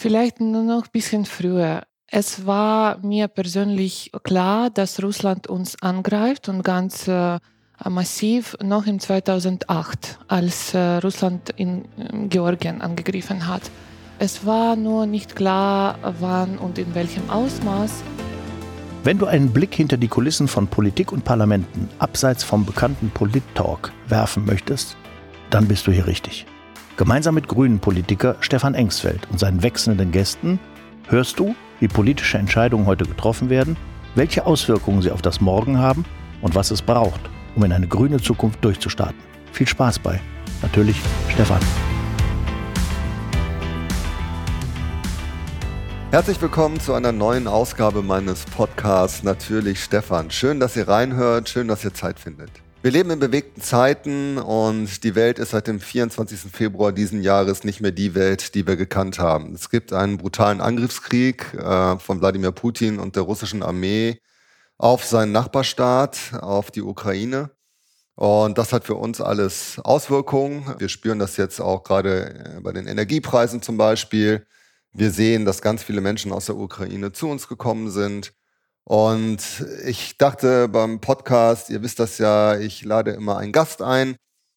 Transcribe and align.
Vielleicht 0.00 0.38
nur 0.40 0.62
noch 0.62 0.84
ein 0.84 0.90
bisschen 0.92 1.24
früher. 1.24 1.82
Es 2.06 2.46
war 2.46 2.98
mir 2.98 3.26
persönlich 3.26 4.12
klar, 4.22 4.70
dass 4.70 5.02
Russland 5.02 5.48
uns 5.48 5.74
angreift 5.82 6.48
und 6.48 6.62
ganz 6.62 7.08
äh, 7.08 7.40
massiv 7.84 8.56
noch 8.62 8.86
im 8.86 9.00
2008, 9.00 10.20
als 10.28 10.72
äh, 10.72 10.98
Russland 10.98 11.50
in 11.56 11.86
äh, 11.96 12.28
Georgien 12.28 12.80
angegriffen 12.80 13.48
hat. 13.48 13.62
Es 14.20 14.46
war 14.46 14.76
nur 14.76 15.06
nicht 15.06 15.34
klar, 15.34 15.98
wann 16.20 16.58
und 16.58 16.78
in 16.78 16.94
welchem 16.94 17.28
Ausmaß. 17.28 18.04
Wenn 19.02 19.18
du 19.18 19.26
einen 19.26 19.52
Blick 19.52 19.74
hinter 19.74 19.96
die 19.96 20.06
Kulissen 20.06 20.46
von 20.46 20.68
Politik 20.68 21.10
und 21.10 21.24
Parlamenten 21.24 21.88
abseits 21.98 22.44
vom 22.44 22.64
bekannten 22.64 23.10
Polit-Talk 23.10 23.90
werfen 24.06 24.44
möchtest, 24.44 24.96
dann 25.50 25.66
bist 25.66 25.88
du 25.88 25.90
hier 25.90 26.06
richtig. 26.06 26.46
Gemeinsam 26.98 27.36
mit 27.36 27.46
Grünen-Politiker 27.46 28.34
Stefan 28.40 28.74
Engsfeld 28.74 29.28
und 29.30 29.38
seinen 29.38 29.62
wechselnden 29.62 30.10
Gästen 30.10 30.58
hörst 31.06 31.38
du, 31.38 31.54
wie 31.78 31.86
politische 31.86 32.38
Entscheidungen 32.38 32.86
heute 32.86 33.04
getroffen 33.04 33.50
werden, 33.50 33.76
welche 34.16 34.44
Auswirkungen 34.44 35.00
sie 35.00 35.12
auf 35.12 35.22
das 35.22 35.40
Morgen 35.40 35.78
haben 35.78 36.04
und 36.42 36.56
was 36.56 36.72
es 36.72 36.82
braucht, 36.82 37.20
um 37.54 37.62
in 37.62 37.72
eine 37.72 37.86
grüne 37.86 38.20
Zukunft 38.20 38.64
durchzustarten. 38.64 39.16
Viel 39.52 39.68
Spaß 39.68 40.00
bei. 40.00 40.20
Natürlich 40.60 41.00
Stefan. 41.28 41.60
Herzlich 46.10 46.42
willkommen 46.42 46.80
zu 46.80 46.94
einer 46.94 47.12
neuen 47.12 47.46
Ausgabe 47.46 48.02
meines 48.02 48.44
Podcasts 48.44 49.22
Natürlich 49.22 49.84
Stefan. 49.84 50.32
Schön, 50.32 50.58
dass 50.58 50.74
ihr 50.74 50.88
reinhört, 50.88 51.48
schön, 51.48 51.68
dass 51.68 51.84
ihr 51.84 51.94
Zeit 51.94 52.18
findet. 52.18 52.50
Wir 52.88 52.92
leben 52.92 53.10
in 53.10 53.18
bewegten 53.18 53.60
Zeiten 53.60 54.38
und 54.38 55.04
die 55.04 55.14
Welt 55.14 55.38
ist 55.38 55.50
seit 55.50 55.66
dem 55.66 55.78
24. 55.78 56.50
Februar 56.50 56.90
diesen 56.90 57.20
Jahres 57.22 57.62
nicht 57.62 57.82
mehr 57.82 57.90
die 57.90 58.14
Welt, 58.14 58.54
die 58.54 58.66
wir 58.66 58.76
gekannt 58.76 59.18
haben. 59.18 59.54
Es 59.54 59.68
gibt 59.68 59.92
einen 59.92 60.16
brutalen 60.16 60.62
Angriffskrieg 60.62 61.52
äh, 61.52 61.98
von 61.98 62.22
Wladimir 62.22 62.50
Putin 62.50 62.98
und 62.98 63.14
der 63.14 63.24
russischen 63.24 63.62
Armee 63.62 64.22
auf 64.78 65.04
seinen 65.04 65.32
Nachbarstaat, 65.32 66.32
auf 66.40 66.70
die 66.70 66.80
Ukraine. 66.80 67.50
Und 68.14 68.56
das 68.56 68.72
hat 68.72 68.84
für 68.84 68.94
uns 68.94 69.20
alles 69.20 69.78
Auswirkungen. 69.84 70.74
Wir 70.78 70.88
spüren 70.88 71.18
das 71.18 71.36
jetzt 71.36 71.60
auch 71.60 71.82
gerade 71.82 72.56
äh, 72.56 72.60
bei 72.62 72.72
den 72.72 72.86
Energiepreisen 72.86 73.60
zum 73.60 73.76
Beispiel. 73.76 74.46
Wir 74.94 75.10
sehen, 75.10 75.44
dass 75.44 75.60
ganz 75.60 75.82
viele 75.82 76.00
Menschen 76.00 76.32
aus 76.32 76.46
der 76.46 76.56
Ukraine 76.56 77.12
zu 77.12 77.28
uns 77.28 77.48
gekommen 77.48 77.90
sind. 77.90 78.32
Und 78.88 79.66
ich 79.84 80.16
dachte 80.16 80.66
beim 80.66 80.98
Podcast, 80.98 81.68
ihr 81.68 81.82
wisst 81.82 81.98
das 81.98 82.16
ja, 82.16 82.58
ich 82.58 82.86
lade 82.86 83.10
immer 83.10 83.36
einen 83.36 83.52
Gast 83.52 83.82
ein, 83.82 84.16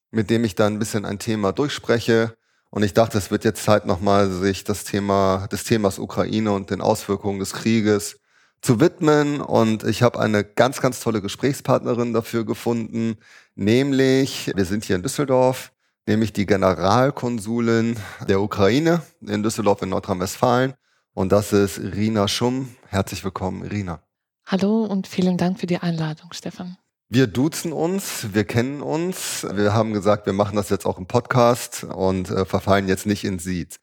mit 0.10 0.30
dem 0.30 0.46
ich 0.46 0.56
dann 0.56 0.76
ein 0.76 0.80
bisschen 0.80 1.04
ein 1.04 1.20
Thema 1.20 1.52
durchspreche. 1.52 2.34
Und 2.70 2.84
ich 2.84 2.94
dachte, 2.94 3.18
es 3.18 3.30
wird 3.30 3.44
jetzt 3.44 3.62
Zeit 3.62 3.86
nochmal, 3.86 4.32
sich 4.32 4.64
das 4.64 4.86
Thema, 4.86 5.50
des 5.52 5.66
Themas 5.66 6.00
Ukraine 6.00 6.54
und 6.54 6.70
den 6.70 6.80
Auswirkungen 6.80 7.40
des 7.40 7.52
Krieges 7.52 8.22
zu 8.62 8.80
widmen. 8.80 9.42
Und 9.42 9.84
ich 9.84 10.02
habe 10.02 10.18
eine 10.22 10.45
ganz, 10.45 10.80
ganz 10.80 11.02
tolle 11.02 11.22
Gesprächspartnerin 11.22 12.14
dafür 12.14 12.45
gefunden, 12.45 13.18
nämlich, 13.56 14.50
wir 14.56 14.64
sind 14.64 14.86
hier 14.86 14.95
in 14.95 15.04
Düsseldorf, 15.04 15.73
nämlich 16.08 16.32
die 16.32 16.45
Generalkonsulin 16.45 17.98
der 18.30 18.40
Ukraine 18.40 19.02
in 19.28 19.44
Düsseldorf 19.44 19.82
in 19.82 19.90
Nordrhein-Westfalen. 19.90 20.76
Und 21.14 21.34
das 21.34 21.52
ist 21.52 21.80
Rina 21.80 22.30
Schumm. 22.30 22.73
Herzlich 22.88 23.26
willkommen, 23.26 23.64
Rina. 23.64 24.02
Hallo 24.45 24.84
und 24.84 25.08
vielen 25.08 25.38
Dank 25.38 25.59
für 25.59 25.67
die 25.67 25.78
Einladung, 25.78 26.34
Stefan. 26.34 26.78
Wir 27.09 27.28
duzen 27.28 27.73
uns, 27.73 28.28
wir 28.34 28.44
kennen 28.44 28.81
uns. 28.81 29.45
Wir 29.53 29.73
haben 29.73 29.94
gesagt, 29.94 30.25
wir 30.25 30.33
machen 30.33 30.56
das 30.56 30.70
jetzt 30.70 30.86
auch 30.86 30.98
im 30.98 31.08
Podcast 31.08 31.83
und 31.83 32.30
äh, 32.30 32.45
verfallen 32.45 32.88
jetzt 32.88 33.06
nicht 33.06 33.23
in 33.23 33.39
Sied. 33.39 33.80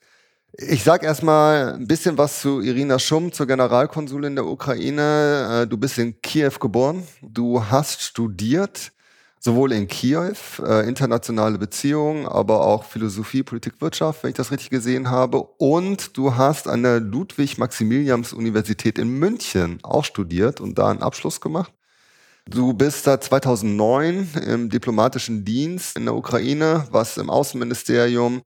Ich 0.53 0.83
sage 0.83 1.07
erstmal 1.07 1.75
ein 1.75 1.87
bisschen 1.87 2.19
was 2.19 2.41
zu 2.41 2.61
Irina 2.61 2.99
Schumm, 2.99 3.33
zur 3.33 3.47
Generalkonsulin 3.47 4.35
der 4.35 4.47
Ukraine. 4.47 5.63
Äh, 5.63 5.67
du 5.67 5.77
bist 5.77 5.99
in 5.99 6.21
Kiew 6.23 6.53
geboren, 6.59 7.07
du 7.23 7.65
hast 7.65 8.03
studiert 8.03 8.93
sowohl 9.49 9.73
in 9.73 9.89
Kiew, 9.89 10.35
äh, 10.63 10.87
internationale 10.87 11.57
Beziehungen, 11.57 12.27
aber 12.27 12.67
auch 12.67 12.85
Philosophie, 12.85 13.43
Politik, 13.43 13.81
Wirtschaft, 13.81 14.23
wenn 14.23 14.29
ich 14.29 14.37
das 14.37 14.51
richtig 14.51 14.69
gesehen 14.69 15.09
habe. 15.09 15.41
Und 15.57 16.19
du 16.19 16.37
hast 16.37 16.69
an 16.69 16.83
der 16.83 17.01
Ludwig-Maximilians-Universität 17.01 18.99
in 18.99 19.09
München 19.09 19.79
auch 19.83 20.05
studiert 20.05 20.61
und 20.61 20.79
da 20.79 20.91
einen 20.91 21.01
Abschluss 21.01 21.41
gemacht. 21.41 21.73
Du 22.47 22.75
bist 22.75 23.05
seit 23.05 23.25
2009 23.25 24.29
im 24.47 24.69
diplomatischen 24.69 25.47
Dienst 25.47 25.97
in 25.97 26.05
der 26.05 26.15
Ukraine, 26.15 26.87
was 26.91 27.17
im 27.17 27.31
Außenministerium 27.31 28.43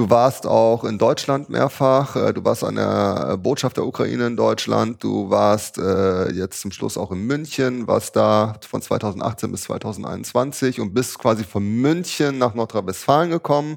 Du 0.00 0.08
warst 0.08 0.46
auch 0.46 0.84
in 0.84 0.96
Deutschland 0.96 1.50
mehrfach. 1.50 2.16
Äh, 2.16 2.32
du 2.32 2.42
warst 2.42 2.64
an 2.64 2.76
der 2.76 3.36
Botschaft 3.36 3.76
der 3.76 3.84
Ukraine 3.84 4.28
in 4.28 4.34
Deutschland. 4.34 5.04
Du 5.04 5.28
warst 5.28 5.76
äh, 5.76 6.32
jetzt 6.32 6.62
zum 6.62 6.72
Schluss 6.72 6.96
auch 6.96 7.12
in 7.12 7.26
München, 7.26 7.86
warst 7.86 8.16
da 8.16 8.58
von 8.66 8.80
2018 8.80 9.52
bis 9.52 9.64
2021 9.64 10.80
und 10.80 10.94
bist 10.94 11.18
quasi 11.18 11.44
von 11.44 11.62
München 11.62 12.38
nach 12.38 12.54
Nordrhein-Westfalen 12.54 13.28
gekommen. 13.28 13.76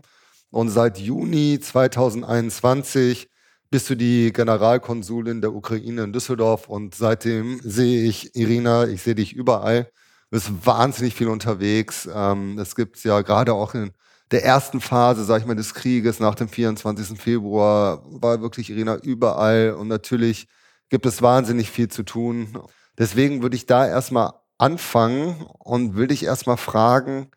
Und 0.49 0.69
seit 0.69 0.97
Juni 0.97 1.59
2021 1.59 3.27
bist 3.69 3.89
du 3.89 3.95
die 3.95 4.31
Generalkonsulin 4.31 5.41
der 5.41 5.53
Ukraine 5.53 6.03
in 6.03 6.13
Düsseldorf. 6.13 6.69
Und 6.69 6.95
seitdem 6.95 7.59
sehe 7.61 8.05
ich, 8.05 8.33
Irina, 8.33 8.87
ich 8.87 9.01
sehe 9.01 9.15
dich 9.15 9.33
überall. 9.33 9.89
Du 10.29 10.37
bist 10.37 10.65
wahnsinnig 10.65 11.15
viel 11.15 11.27
unterwegs. 11.27 12.07
Ähm, 12.15 12.57
es 12.59 12.75
gibt 12.75 13.03
ja 13.03 13.19
gerade 13.23 13.53
auch 13.53 13.73
in 13.73 13.91
der 14.31 14.43
ersten 14.43 14.81
Phase, 14.81 15.23
sag 15.25 15.41
ich 15.41 15.47
mal, 15.47 15.55
des 15.55 15.73
Krieges 15.73 16.19
nach 16.19 16.35
dem 16.35 16.47
24. 16.47 17.19
Februar 17.19 18.03
war 18.05 18.41
wirklich 18.41 18.69
Irina 18.69 18.95
überall 18.97 19.75
und 19.77 19.87
natürlich 19.87 20.47
gibt 20.89 21.05
es 21.05 21.21
wahnsinnig 21.21 21.69
viel 21.69 21.87
zu 21.87 22.03
tun. 22.03 22.57
Deswegen 22.97 23.41
würde 23.41 23.55
ich 23.55 23.65
da 23.65 23.87
erstmal 23.87 24.33
anfangen 24.57 25.45
und 25.59 25.95
will 25.95 26.07
dich 26.07 26.23
erstmal 26.23 26.57
fragen, 26.57 27.31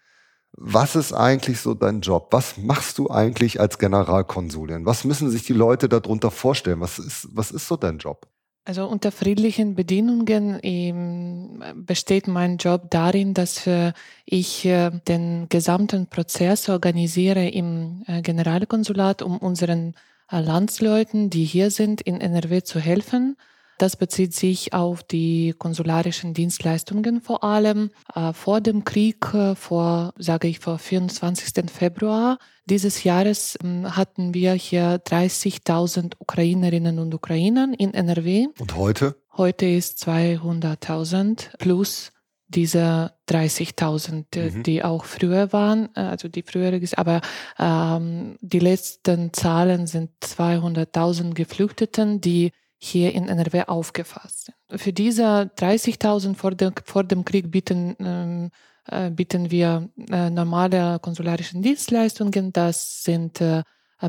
was 0.53 0.97
ist 0.97 1.13
eigentlich 1.13 1.61
so 1.61 1.75
dein 1.75 2.01
Job? 2.01 2.29
Was 2.31 2.57
machst 2.57 2.99
du 2.99 3.11
eigentlich 3.11 3.61
als 3.61 3.79
Generalkonsulin? 3.79 4.87
Was 4.87 5.05
müssen 5.05 5.31
sich 5.31 5.45
die 5.45 5.53
Leute 5.53 5.89
darunter 5.89 6.31
vorstellen? 6.31 6.81
Was 6.81 6.99
ist, 6.99 7.29
was 7.33 7.51
ist 7.51 7.69
so 7.69 7.77
dein 7.77 7.99
Job? 7.99 8.27
Also 8.69 8.89
unter 8.89 9.13
friedlichen 9.13 9.77
Bedingungen 9.77 10.59
ähm, 10.65 11.63
besteht 11.77 12.27
mein 12.27 12.57
Job 12.57 12.91
darin, 12.91 13.33
dass 13.33 13.65
äh, 13.69 13.93
ich 14.25 14.65
äh, 14.65 14.91
den 15.07 15.49
gesamten 15.49 16.09
Prozess 16.09 16.69
organisiere 16.69 17.49
im 17.49 18.03
äh, 18.09 18.23
Generalkonsulat, 18.23 19.23
um 19.23 19.39
unseren 19.39 19.95
Landsleuten, 20.29 21.31
die 21.31 21.45
hier 21.45 21.71
sind, 21.71 22.01
in 22.01 22.21
NRW 22.21 22.65
zu 22.65 22.81
helfen 22.81 23.37
das 23.79 23.97
bezieht 23.97 24.35
sich 24.35 24.73
auf 24.73 25.03
die 25.03 25.55
konsularischen 25.59 26.35
Dienstleistungen 26.35 27.21
vor 27.21 27.45
allem. 27.45 27.91
Äh, 28.15 28.33
vor 28.33 28.61
dem 28.61 28.85
Krieg, 28.85 29.33
äh, 29.35 29.55
vor, 29.55 30.15
sage 30.19 30.49
ich, 30.49 30.61
vor 30.61 30.79
24. 30.79 31.71
Februar 31.71 32.39
dieses 32.69 33.05
Jahres 33.05 33.57
ähm, 33.63 33.97
hatten 33.97 34.35
wir 34.35 34.55
hier 34.55 34.97
30.000 35.05 36.15
Ukrainerinnen 36.19 36.99
und 36.99 37.15
Ukrainer 37.15 37.69
in 37.79 37.95
NRW. 37.95 38.49
Und 38.59 38.77
heute? 38.77 39.15
Heute 39.37 39.67
ist 39.67 40.03
200.000 40.07 41.59
plus 41.59 42.11
diese 42.49 43.13
30.000, 43.29 44.37
äh, 44.37 44.51
mhm. 44.51 44.63
die 44.63 44.83
auch 44.83 45.05
früher 45.05 45.53
waren, 45.53 45.95
also 45.95 46.29
die 46.29 46.43
frühere, 46.43 46.81
aber 46.97 47.21
ähm, 47.59 48.37
die 48.41 48.61
letzten 48.61 49.33
Zahlen 49.33 49.87
sind 49.87 50.11
200.000 50.23 51.35
Geflüchteten, 51.35 52.21
die 52.21 52.53
hier 52.79 53.15
in 53.15 53.29
NRW 53.29 53.65
aufgefasst 53.67 54.47
sind. 54.47 54.81
Für 54.81 54.93
diese 54.93 55.51
30.000 55.57 56.35
vor, 56.35 56.53
vor 56.85 57.05
dem 57.05 57.25
Krieg 57.25 57.51
bieten, 57.51 57.97
ähm, 58.01 58.51
äh, 58.87 59.11
bieten 59.11 59.51
wir 59.51 59.89
äh, 60.11 60.31
normale 60.31 60.99
konsularische 61.01 61.59
Dienstleistungen. 61.59 62.53
Das 62.53 63.03
sind 63.03 63.41
äh, 63.41 63.63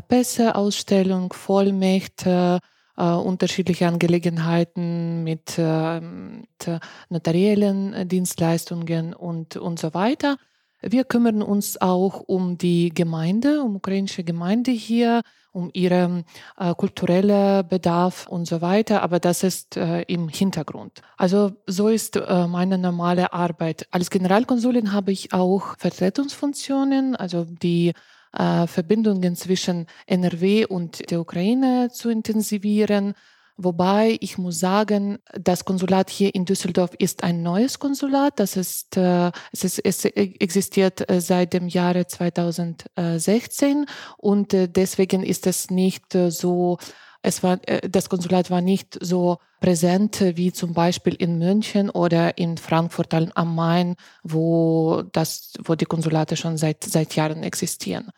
Pässe, 0.06 0.54
Ausstellung, 0.54 1.32
Vollmächte, 1.32 2.60
äh, 2.96 3.02
unterschiedliche 3.02 3.88
Angelegenheiten 3.88 5.24
mit, 5.24 5.58
äh, 5.58 6.00
mit 6.00 6.80
notariellen 7.08 8.08
Dienstleistungen 8.08 9.14
und, 9.14 9.56
und 9.56 9.78
so 9.78 9.94
weiter. 9.94 10.36
Wir 10.80 11.04
kümmern 11.04 11.42
uns 11.42 11.80
auch 11.80 12.20
um 12.26 12.56
die 12.56 12.90
Gemeinde, 12.90 13.62
um 13.62 13.76
ukrainische 13.76 14.22
Gemeinde 14.22 14.70
hier, 14.70 15.22
um 15.52 15.70
ihren 15.72 16.24
äh, 16.56 16.74
kulturellen 16.74 17.66
Bedarf 17.66 18.28
und 18.28 18.46
so 18.46 18.60
weiter, 18.60 19.02
aber 19.02 19.18
das 19.18 19.42
ist 19.42 19.76
äh, 19.76 20.02
im 20.02 20.28
Hintergrund. 20.28 21.02
Also 21.16 21.52
so 21.66 21.88
ist 21.88 22.16
äh, 22.16 22.46
meine 22.46 22.78
normale 22.78 23.32
Arbeit. 23.32 23.88
Als 23.90 24.10
Generalkonsulin 24.10 24.92
habe 24.92 25.10
ich 25.10 25.32
auch 25.32 25.76
Vertretungsfunktionen, 25.78 27.16
also 27.16 27.44
die 27.44 27.92
äh, 28.32 28.66
Verbindungen 28.66 29.34
zwischen 29.34 29.86
NRW 30.06 30.66
und 30.66 31.10
der 31.10 31.20
Ukraine 31.20 31.90
zu 31.90 32.10
intensivieren 32.10 33.14
Wobei 33.60 34.16
ich 34.20 34.38
muss 34.38 34.60
sagen, 34.60 35.18
das 35.32 35.64
Konsulat 35.64 36.10
hier 36.10 36.32
in 36.32 36.44
Düsseldorf 36.44 36.92
ist 36.96 37.24
ein 37.24 37.42
neues 37.42 37.80
Konsulat. 37.80 38.38
Das 38.38 38.56
ist, 38.56 38.96
äh, 38.96 39.32
es, 39.50 39.64
ist, 39.64 39.80
es 39.84 40.04
existiert 40.04 41.10
äh, 41.10 41.20
seit 41.20 41.52
dem 41.54 41.66
Jahre 41.66 42.06
2016 42.06 43.86
und 44.16 44.54
äh, 44.54 44.68
deswegen 44.68 45.24
ist 45.24 45.48
es 45.48 45.70
nicht 45.70 46.14
äh, 46.14 46.30
so 46.30 46.78
es 47.20 47.42
war, 47.42 47.56
das 47.56 48.08
Konsulat 48.08 48.48
war 48.48 48.60
nicht 48.60 48.96
so 49.00 49.38
präsent 49.60 50.22
wie 50.36 50.52
zum 50.52 50.72
Beispiel 50.72 51.14
in 51.14 51.36
München 51.36 51.90
oder 51.90 52.38
in 52.38 52.56
Frankfurt 52.56 53.12
am 53.12 53.54
Main, 53.56 53.96
wo, 54.22 55.02
das, 55.10 55.52
wo 55.64 55.74
die 55.74 55.84
Konsulate 55.84 56.36
schon 56.36 56.56
seit, 56.56 56.84
seit 56.84 57.16
Jahren 57.16 57.42
existieren. 57.42 58.12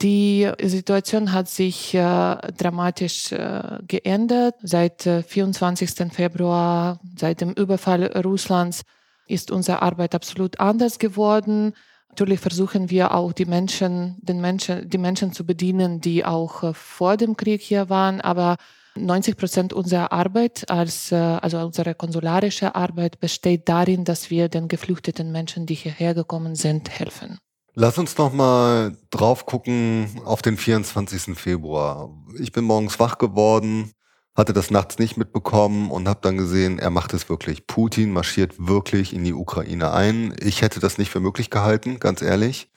Die 0.00 0.50
Situation 0.62 1.32
hat 1.32 1.48
sich 1.48 1.94
äh, 1.94 1.98
dramatisch 1.98 3.30
äh, 3.30 3.78
geändert. 3.86 4.54
Seit 4.62 5.06
äh, 5.06 5.22
24. 5.22 6.12
Februar, 6.12 6.98
seit 7.16 7.40
dem 7.42 7.52
Überfall 7.52 8.06
Russlands, 8.24 8.82
ist 9.26 9.50
unsere 9.50 9.82
Arbeit 9.82 10.14
absolut 10.14 10.60
anders 10.60 10.98
geworden. 10.98 11.74
Natürlich 12.08 12.40
versuchen 12.40 12.90
wir 12.90 13.14
auch 13.14 13.32
die 13.32 13.44
Menschen, 13.44 14.16
den 14.20 14.40
Menschen, 14.40 14.88
die 14.88 14.98
Menschen 14.98 15.32
zu 15.32 15.46
bedienen, 15.46 16.00
die 16.00 16.24
auch 16.24 16.62
äh, 16.62 16.74
vor 16.74 17.16
dem 17.16 17.36
Krieg 17.36 17.60
hier 17.60 17.88
waren. 17.88 18.20
Aber 18.20 18.56
90 18.94 19.36
Prozent 19.36 19.72
unserer 19.72 20.12
Arbeit, 20.12 20.68
als, 20.70 21.12
äh, 21.12 21.16
also 21.16 21.58
unsere 21.58 21.94
konsularische 21.94 22.74
Arbeit, 22.74 23.20
besteht 23.20 23.68
darin, 23.68 24.04
dass 24.04 24.30
wir 24.30 24.48
den 24.48 24.68
geflüchteten 24.68 25.32
Menschen, 25.32 25.66
die 25.66 25.74
hierher 25.74 26.14
gekommen 26.14 26.54
sind, 26.54 26.90
helfen. 26.90 27.38
Lass 27.74 27.96
uns 27.96 28.18
noch 28.18 28.34
mal 28.34 28.98
drauf 29.08 29.46
gucken 29.46 30.20
auf 30.26 30.42
den 30.42 30.58
24. 30.58 31.38
Februar. 31.38 32.10
Ich 32.38 32.52
bin 32.52 32.64
morgens 32.64 33.00
wach 33.00 33.16
geworden, 33.16 33.92
hatte 34.34 34.52
das 34.52 34.70
nachts 34.70 34.98
nicht 34.98 35.16
mitbekommen 35.16 35.90
und 35.90 36.06
habe 36.06 36.20
dann 36.20 36.36
gesehen, 36.36 36.78
er 36.78 36.90
macht 36.90 37.14
es 37.14 37.30
wirklich. 37.30 37.66
Putin 37.66 38.12
marschiert 38.12 38.54
wirklich 38.58 39.14
in 39.14 39.24
die 39.24 39.32
Ukraine 39.32 39.92
ein. 39.92 40.34
Ich 40.38 40.60
hätte 40.60 40.80
das 40.80 40.98
nicht 40.98 41.10
für 41.10 41.20
möglich 41.20 41.48
gehalten, 41.48 41.98
ganz 41.98 42.20
ehrlich. 42.20 42.68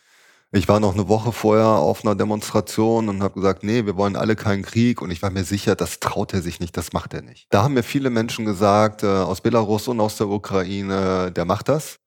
Ich 0.53 0.69
war 0.69 0.79
noch 0.79 0.93
eine 0.93 1.09
Woche 1.09 1.33
vorher 1.33 1.67
auf 1.67 2.05
einer 2.05 2.15
Demonstration 2.15 3.09
und 3.09 3.21
habe 3.21 3.33
gesagt, 3.33 3.63
nee, 3.63 3.85
wir 3.85 3.97
wollen 3.97 4.15
alle 4.15 4.37
keinen 4.37 4.63
Krieg. 4.63 5.01
Und 5.01 5.11
ich 5.11 5.21
war 5.21 5.29
mir 5.29 5.43
sicher, 5.43 5.75
das 5.75 5.99
traut 5.99 6.33
er 6.33 6.41
sich 6.41 6.61
nicht, 6.61 6.77
das 6.77 6.93
macht 6.93 7.13
er 7.13 7.21
nicht. 7.21 7.47
Da 7.49 7.63
haben 7.63 7.73
mir 7.73 7.83
viele 7.83 8.09
Menschen 8.09 8.45
gesagt, 8.45 9.03
äh, 9.03 9.07
aus 9.07 9.41
Belarus 9.41 9.89
und 9.89 9.99
aus 9.99 10.15
der 10.15 10.29
Ukraine, 10.29 11.33
der 11.33 11.43
macht 11.43 11.67
das. 11.67 11.99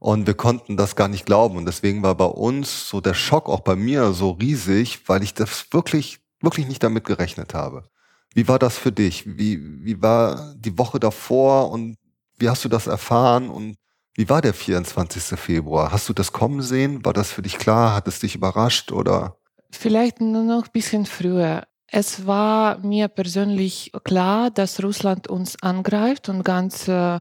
Und 0.00 0.26
wir 0.26 0.34
konnten 0.34 0.78
das 0.78 0.96
gar 0.96 1.08
nicht 1.08 1.26
glauben. 1.26 1.58
Und 1.58 1.66
deswegen 1.66 2.02
war 2.02 2.14
bei 2.14 2.24
uns 2.24 2.88
so 2.88 3.02
der 3.02 3.14
Schock 3.14 3.48
auch 3.48 3.60
bei 3.60 3.76
mir 3.76 4.12
so 4.12 4.30
riesig, 4.30 5.08
weil 5.08 5.22
ich 5.22 5.34
das 5.34 5.66
wirklich, 5.72 6.20
wirklich 6.40 6.66
nicht 6.66 6.82
damit 6.82 7.04
gerechnet 7.04 7.52
habe. 7.52 7.84
Wie 8.32 8.48
war 8.48 8.58
das 8.58 8.78
für 8.78 8.92
dich? 8.92 9.24
Wie, 9.26 9.84
wie 9.84 10.00
war 10.00 10.54
die 10.56 10.78
Woche 10.78 10.98
davor 10.98 11.70
und 11.70 11.96
wie 12.38 12.48
hast 12.48 12.64
du 12.64 12.70
das 12.70 12.86
erfahren 12.86 13.50
und 13.50 13.76
wie 14.14 14.28
war 14.28 14.40
der 14.40 14.54
24. 14.54 15.38
Februar? 15.38 15.92
Hast 15.92 16.08
du 16.08 16.14
das 16.14 16.32
kommen 16.32 16.62
sehen? 16.62 17.04
War 17.04 17.12
das 17.12 17.30
für 17.30 17.42
dich 17.42 17.58
klar? 17.58 17.94
Hat 17.94 18.08
es 18.08 18.20
dich 18.20 18.34
überrascht 18.34 18.92
oder? 18.92 19.36
Vielleicht 19.70 20.20
nur 20.20 20.44
noch 20.44 20.64
ein 20.64 20.72
bisschen 20.72 21.04
früher. 21.04 21.64
Es 21.86 22.26
war 22.26 22.78
mir 22.78 23.08
persönlich 23.08 23.92
klar, 24.04 24.50
dass 24.50 24.82
Russland 24.82 25.28
uns 25.28 25.60
angreift 25.62 26.28
und 26.28 26.42
ganz 26.42 26.88
äh, 26.88 27.18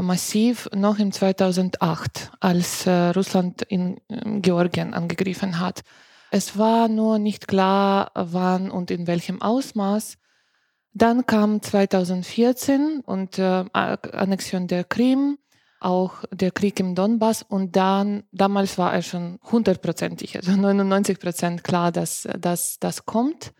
massiv 0.00 0.68
noch 0.74 0.98
im 0.98 1.12
2008, 1.12 2.32
als 2.40 2.86
äh, 2.86 3.08
Russland 3.10 3.62
in 3.62 3.98
äh, 4.08 4.40
Georgien 4.40 4.94
angegriffen 4.94 5.58
hat. 5.58 5.82
Es 6.30 6.56
war 6.56 6.88
nur 6.88 7.18
nicht 7.18 7.46
klar, 7.46 8.10
wann 8.14 8.70
und 8.70 8.90
in 8.90 9.06
welchem 9.06 9.42
Ausmaß. 9.42 10.16
Dann 10.94 11.26
kam 11.26 11.60
2014 11.60 13.00
und 13.04 13.38
äh, 13.38 13.64
Annexion 13.72 14.66
der 14.66 14.84
Krim, 14.84 15.38
auch 15.80 16.24
der 16.30 16.52
Krieg 16.52 16.78
im 16.80 16.94
Donbass 16.94 17.42
und 17.42 17.76
dann, 17.76 18.22
damals 18.32 18.78
war 18.78 18.94
er 18.94 19.02
schon 19.02 19.38
hundertprozentig, 19.50 20.36
also 20.36 20.52
99 20.52 21.18
Prozent 21.18 21.64
klar, 21.64 21.90
dass 21.92 22.28
das 22.78 23.04
kommt 23.04 23.52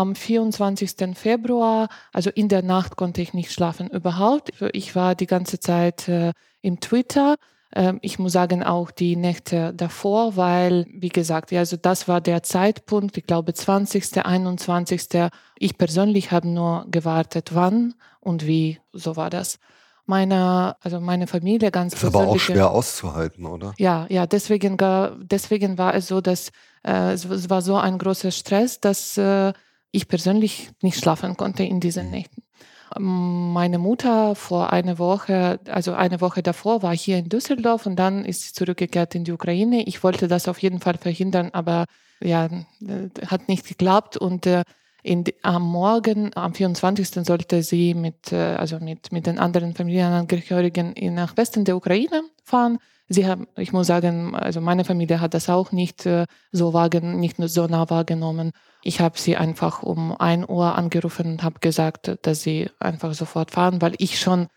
am 0.00 0.14
24. 0.14 1.14
Februar, 1.14 1.88
also 2.12 2.30
in 2.30 2.48
der 2.48 2.62
Nacht 2.62 2.96
konnte 2.96 3.20
ich 3.20 3.34
nicht 3.34 3.52
schlafen 3.52 3.88
überhaupt. 3.88 4.50
Ich 4.72 4.96
war 4.96 5.14
die 5.14 5.26
ganze 5.26 5.60
Zeit 5.60 6.08
äh, 6.08 6.32
im 6.62 6.80
Twitter. 6.80 7.36
Ähm, 7.74 7.98
ich 8.02 8.18
muss 8.18 8.32
sagen, 8.32 8.62
auch 8.62 8.90
die 8.90 9.16
Nächte 9.16 9.72
davor, 9.74 10.36
weil, 10.36 10.86
wie 10.92 11.10
gesagt, 11.10 11.52
ja, 11.52 11.60
also 11.60 11.76
das 11.76 12.08
war 12.08 12.20
der 12.20 12.42
Zeitpunkt, 12.42 13.16
ich 13.16 13.26
glaube 13.26 13.52
20., 13.52 14.24
21. 14.24 15.30
Ich 15.58 15.78
persönlich 15.78 16.32
habe 16.32 16.48
nur 16.48 16.86
gewartet, 16.90 17.50
wann 17.54 17.94
und 18.20 18.46
wie, 18.46 18.80
so 18.92 19.16
war 19.16 19.30
das 19.30 19.58
meine, 20.10 20.76
also 20.80 21.00
meine 21.00 21.26
Familie 21.26 21.70
ganz 21.70 21.94
Das 21.94 22.02
ist 22.02 22.14
aber 22.14 22.26
auch 22.26 22.38
schwer 22.38 22.70
auszuhalten, 22.70 23.46
oder? 23.46 23.72
Ja, 23.78 24.06
ja, 24.10 24.26
deswegen, 24.26 24.76
deswegen 25.20 25.78
war 25.78 25.94
es 25.94 26.08
so, 26.08 26.20
dass 26.20 26.50
äh, 26.82 27.12
es 27.12 27.48
war 27.48 27.62
so 27.62 27.76
ein 27.76 27.96
großer 27.96 28.30
Stress, 28.30 28.80
dass 28.80 29.16
äh, 29.16 29.52
ich 29.92 30.08
persönlich 30.08 30.70
nicht 30.82 30.98
schlafen 30.98 31.36
konnte 31.36 31.62
in 31.64 31.80
diesen 31.80 32.06
mhm. 32.06 32.12
Nächten. 32.12 32.42
Meine 32.98 33.78
Mutter 33.78 34.34
vor 34.34 34.72
einer 34.72 34.98
Woche, 34.98 35.60
also 35.68 35.92
eine 35.92 36.20
Woche 36.20 36.42
davor, 36.42 36.82
war 36.82 36.96
hier 36.96 37.18
in 37.18 37.28
Düsseldorf 37.28 37.86
und 37.86 37.94
dann 37.94 38.24
ist 38.24 38.42
sie 38.42 38.52
zurückgekehrt 38.52 39.14
in 39.14 39.22
die 39.22 39.30
Ukraine. 39.30 39.84
Ich 39.84 40.02
wollte 40.02 40.26
das 40.26 40.48
auf 40.48 40.58
jeden 40.60 40.80
Fall 40.80 40.98
verhindern, 40.98 41.50
aber 41.52 41.84
ja, 42.20 42.48
hat 43.26 43.48
nicht 43.48 43.68
geklappt 43.68 44.16
und 44.16 44.44
äh, 44.46 44.64
in, 45.02 45.24
am 45.42 45.62
Morgen, 45.62 46.32
am 46.34 46.52
24. 46.52 47.24
sollte 47.24 47.62
sie 47.62 47.94
mit, 47.94 48.32
äh, 48.32 48.56
also 48.56 48.80
mit, 48.80 49.12
mit 49.12 49.26
den 49.26 49.38
anderen 49.38 49.74
Familienangehörigen 49.74 50.94
nach 51.14 51.36
Westen 51.36 51.64
der 51.64 51.76
Ukraine 51.76 52.22
fahren. 52.44 52.78
Sie 53.08 53.26
haben, 53.26 53.48
ich 53.56 53.72
muss 53.72 53.86
sagen, 53.86 54.34
also 54.34 54.60
meine 54.60 54.84
Familie 54.84 55.20
hat 55.20 55.34
das 55.34 55.48
auch 55.48 55.72
nicht 55.72 56.06
äh, 56.06 56.26
so 56.52 56.72
wahrgenommen, 56.72 57.18
nicht 57.18 57.36
so 57.38 57.66
nah 57.66 57.88
wahrgenommen. 57.88 58.52
Ich 58.82 59.00
habe 59.00 59.18
sie 59.18 59.36
einfach 59.36 59.82
um 59.82 60.16
ein 60.18 60.48
Uhr 60.48 60.76
angerufen 60.76 61.32
und 61.32 61.42
habe 61.42 61.60
gesagt, 61.60 62.18
dass 62.22 62.42
sie 62.42 62.70
einfach 62.78 63.14
sofort 63.14 63.50
fahren, 63.50 63.82
weil 63.82 63.94
ich 63.98 64.18
schon 64.18 64.48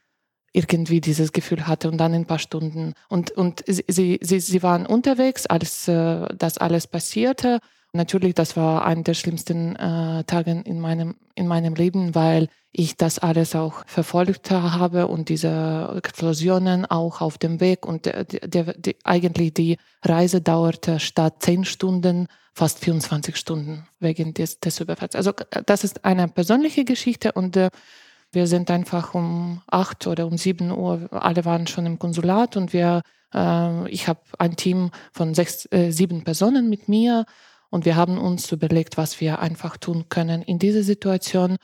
irgendwie 0.54 1.02
dieses 1.02 1.32
Gefühl 1.32 1.68
hatte 1.68 1.90
und 1.90 1.98
dann 1.98 2.14
in 2.14 2.22
ein 2.22 2.28
paar 2.28 2.40
Stunden. 2.40 2.94
Und 3.10 3.32
und 3.32 3.64
sie 3.68 4.20
sie 4.22 4.40
sie 4.40 4.64
waren 4.64 4.86
unterwegs, 4.86 5.46
als 5.46 5.88
äh, 5.88 6.28
das 6.38 6.58
alles 6.58 6.88
passierte. 6.88 7.60
Natürlich, 7.96 8.34
das 8.34 8.58
war 8.58 8.86
einer 8.86 9.04
der 9.04 9.14
schlimmsten 9.14 9.76
äh, 9.76 10.24
Tage 10.24 10.64
in 10.66 10.80
meinem, 10.80 11.16
in 11.36 11.46
meinem 11.46 11.76
Leben, 11.76 12.16
weil 12.16 12.48
ich 12.72 12.98
das 12.98 13.20
alles 13.20 13.56
auch 13.56 13.86
verfolgt 13.86 14.50
habe 14.50 15.08
und 15.08 15.30
diese 15.30 15.94
Explosionen 15.96 16.88
auch 16.88 17.22
auf 17.22 17.38
dem 17.38 17.60
Weg 17.60 17.86
und 17.86 18.08
der, 18.08 18.24
der, 18.24 18.74
der, 18.74 18.96
eigentlich 19.04 19.54
die 19.54 19.78
Reise 20.02 20.42
dauerte 20.42 21.00
statt 21.00 21.36
zehn 21.44 21.66
Stunden 21.66 22.28
fast 22.54 22.80
24 22.80 23.36
Stunden 23.36 23.88
wegen 24.00 24.34
des, 24.34 24.60
des 24.60 24.80
Überfalls. 24.80 25.16
Also 25.16 25.34
das 25.66 25.84
ist 25.84 26.06
eine 26.06 26.28
persönliche 26.28 26.86
Geschichte 26.86 27.32
und 27.32 27.58
äh, 27.58 27.70
wir 28.32 28.48
sind 28.48 28.72
einfach 28.72 29.14
um 29.14 29.62
acht 29.68 30.08
oder 30.08 30.26
um 30.26 30.38
sieben 30.38 30.72
Uhr, 30.72 31.08
alle 31.12 31.46
waren 31.46 31.68
schon 31.68 31.86
im 31.86 32.00
Konsulat 32.00 32.58
und 32.58 32.74
wir, 32.74 33.02
äh, 33.34 33.90
ich 33.90 34.08
habe 34.08 34.22
ein 34.40 34.56
Team 34.56 34.92
von 35.12 35.34
sechs, 35.34 35.68
äh, 35.72 35.92
sieben 35.92 36.24
Personen 36.24 36.70
mit 36.70 36.90
mir 36.90 37.26
und 37.70 37.86
wir 37.86 37.96
haben 37.96 38.18
uns 38.18 38.52
überlegt, 38.52 38.98
was 38.98 39.20
wir 39.20 39.40
einfach 39.40 39.78
tun 39.78 40.06
können 40.10 40.42
in 40.42 40.60
dieser 40.60 40.84
Situation. 40.84 41.58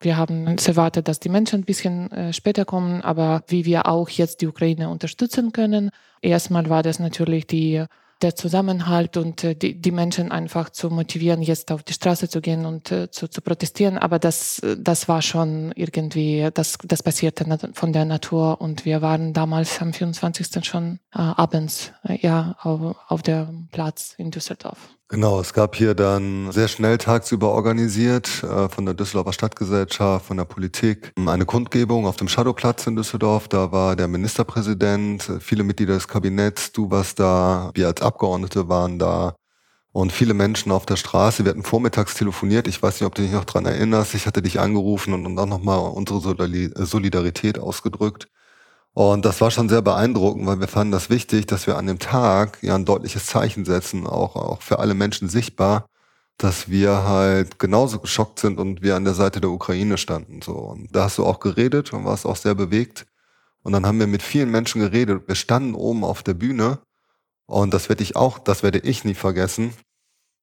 Wir 0.00 0.16
haben 0.16 0.46
erwartet, 0.46 1.06
dass 1.06 1.20
die 1.20 1.28
Menschen 1.28 1.60
ein 1.60 1.64
bisschen 1.64 2.10
äh, 2.10 2.32
später 2.32 2.64
kommen, 2.64 3.02
aber 3.02 3.44
wie 3.46 3.64
wir 3.64 3.86
auch 3.86 4.08
jetzt 4.08 4.40
die 4.40 4.48
Ukraine 4.48 4.88
unterstützen 4.88 5.52
können. 5.52 5.90
Erstmal 6.20 6.68
war 6.68 6.82
das 6.82 6.98
natürlich 6.98 7.46
die 7.46 7.84
der 8.22 8.34
Zusammenhalt 8.34 9.16
und 9.16 9.44
äh, 9.44 9.54
die, 9.54 9.80
die 9.80 9.90
Menschen 9.90 10.30
einfach 10.30 10.70
zu 10.70 10.90
motivieren, 10.90 11.42
jetzt 11.42 11.72
auf 11.72 11.82
die 11.82 11.92
Straße 11.92 12.28
zu 12.28 12.40
gehen 12.40 12.66
und 12.66 12.90
äh, 12.92 13.10
zu, 13.10 13.28
zu 13.28 13.40
protestieren. 13.40 13.98
Aber 13.98 14.18
das, 14.18 14.60
das 14.78 15.08
war 15.08 15.22
schon 15.22 15.72
irgendwie, 15.74 16.48
das, 16.54 16.78
das 16.84 17.02
passierte 17.02 17.44
von 17.74 17.92
der 17.92 18.04
Natur 18.04 18.60
und 18.60 18.84
wir 18.84 19.02
waren 19.02 19.32
damals 19.32 19.80
am 19.80 19.92
24. 19.92 20.64
schon 20.64 21.00
äh, 21.14 21.18
abends 21.18 21.92
äh, 22.04 22.18
ja, 22.20 22.56
auf, 22.60 22.96
auf 23.08 23.22
dem 23.22 23.68
Platz 23.70 24.14
in 24.18 24.30
Düsseldorf. 24.30 24.96
Genau, 25.12 25.40
es 25.40 25.52
gab 25.52 25.76
hier 25.76 25.94
dann 25.94 26.50
sehr 26.52 26.68
schnell 26.68 26.96
tagsüber 26.96 27.50
organisiert 27.50 28.42
äh, 28.44 28.70
von 28.70 28.86
der 28.86 28.94
Düsseldorfer 28.94 29.34
Stadtgesellschaft, 29.34 30.24
von 30.24 30.38
der 30.38 30.46
Politik 30.46 31.12
eine 31.26 31.44
Kundgebung 31.44 32.06
auf 32.06 32.16
dem 32.16 32.28
Shadowplatz 32.28 32.86
in 32.86 32.96
Düsseldorf. 32.96 33.46
Da 33.46 33.72
war 33.72 33.94
der 33.94 34.08
Ministerpräsident, 34.08 35.30
viele 35.40 35.64
Mitglieder 35.64 35.92
des 35.92 36.08
Kabinetts, 36.08 36.72
du 36.72 36.90
warst 36.90 37.20
da, 37.20 37.70
wir 37.74 37.88
als 37.88 38.00
Abgeordnete 38.00 38.70
waren 38.70 38.98
da 38.98 39.36
und 39.92 40.12
viele 40.12 40.32
Menschen 40.32 40.72
auf 40.72 40.86
der 40.86 40.96
Straße. 40.96 41.44
Wir 41.44 41.50
hatten 41.50 41.62
vormittags 41.62 42.14
telefoniert. 42.14 42.66
Ich 42.66 42.82
weiß 42.82 42.98
nicht, 42.98 43.06
ob 43.06 43.14
du 43.14 43.20
dich 43.20 43.32
noch 43.32 43.44
dran 43.44 43.66
erinnerst. 43.66 44.14
Ich 44.14 44.26
hatte 44.26 44.40
dich 44.40 44.60
angerufen 44.60 45.12
und, 45.12 45.26
und 45.26 45.38
auch 45.38 45.44
nochmal 45.44 45.78
unsere 45.90 46.20
Solidarität 46.86 47.58
ausgedrückt. 47.58 48.28
Und 48.94 49.24
das 49.24 49.40
war 49.40 49.50
schon 49.50 49.68
sehr 49.68 49.82
beeindruckend, 49.82 50.46
weil 50.46 50.60
wir 50.60 50.68
fanden 50.68 50.92
das 50.92 51.08
wichtig, 51.08 51.46
dass 51.46 51.66
wir 51.66 51.76
an 51.76 51.86
dem 51.86 51.98
Tag 51.98 52.58
ja 52.62 52.74
ein 52.74 52.84
deutliches 52.84 53.26
Zeichen 53.26 53.64
setzen, 53.64 54.06
auch, 54.06 54.36
auch 54.36 54.62
für 54.62 54.78
alle 54.80 54.94
Menschen 54.94 55.28
sichtbar, 55.30 55.86
dass 56.36 56.68
wir 56.68 57.04
halt 57.04 57.58
genauso 57.58 58.00
geschockt 58.00 58.38
sind 58.38 58.58
und 58.58 58.82
wir 58.82 58.96
an 58.96 59.04
der 59.04 59.14
Seite 59.14 59.40
der 59.40 59.50
Ukraine 59.50 59.96
standen. 59.96 60.42
So. 60.42 60.52
Und 60.54 60.94
da 60.94 61.04
hast 61.04 61.18
du 61.18 61.24
auch 61.24 61.40
geredet 61.40 61.92
und 61.92 62.04
warst 62.04 62.26
auch 62.26 62.36
sehr 62.36 62.54
bewegt. 62.54 63.06
Und 63.62 63.72
dann 63.72 63.86
haben 63.86 63.98
wir 63.98 64.06
mit 64.06 64.22
vielen 64.22 64.50
Menschen 64.50 64.80
geredet. 64.80 65.26
Wir 65.26 65.36
standen 65.36 65.74
oben 65.74 66.04
auf 66.04 66.22
der 66.22 66.34
Bühne 66.34 66.78
und 67.46 67.72
das 67.72 67.88
werde 67.88 68.02
ich 68.02 68.16
auch, 68.16 68.38
das 68.38 68.62
werde 68.62 68.78
ich 68.80 69.04
nie 69.04 69.14
vergessen. 69.14 69.72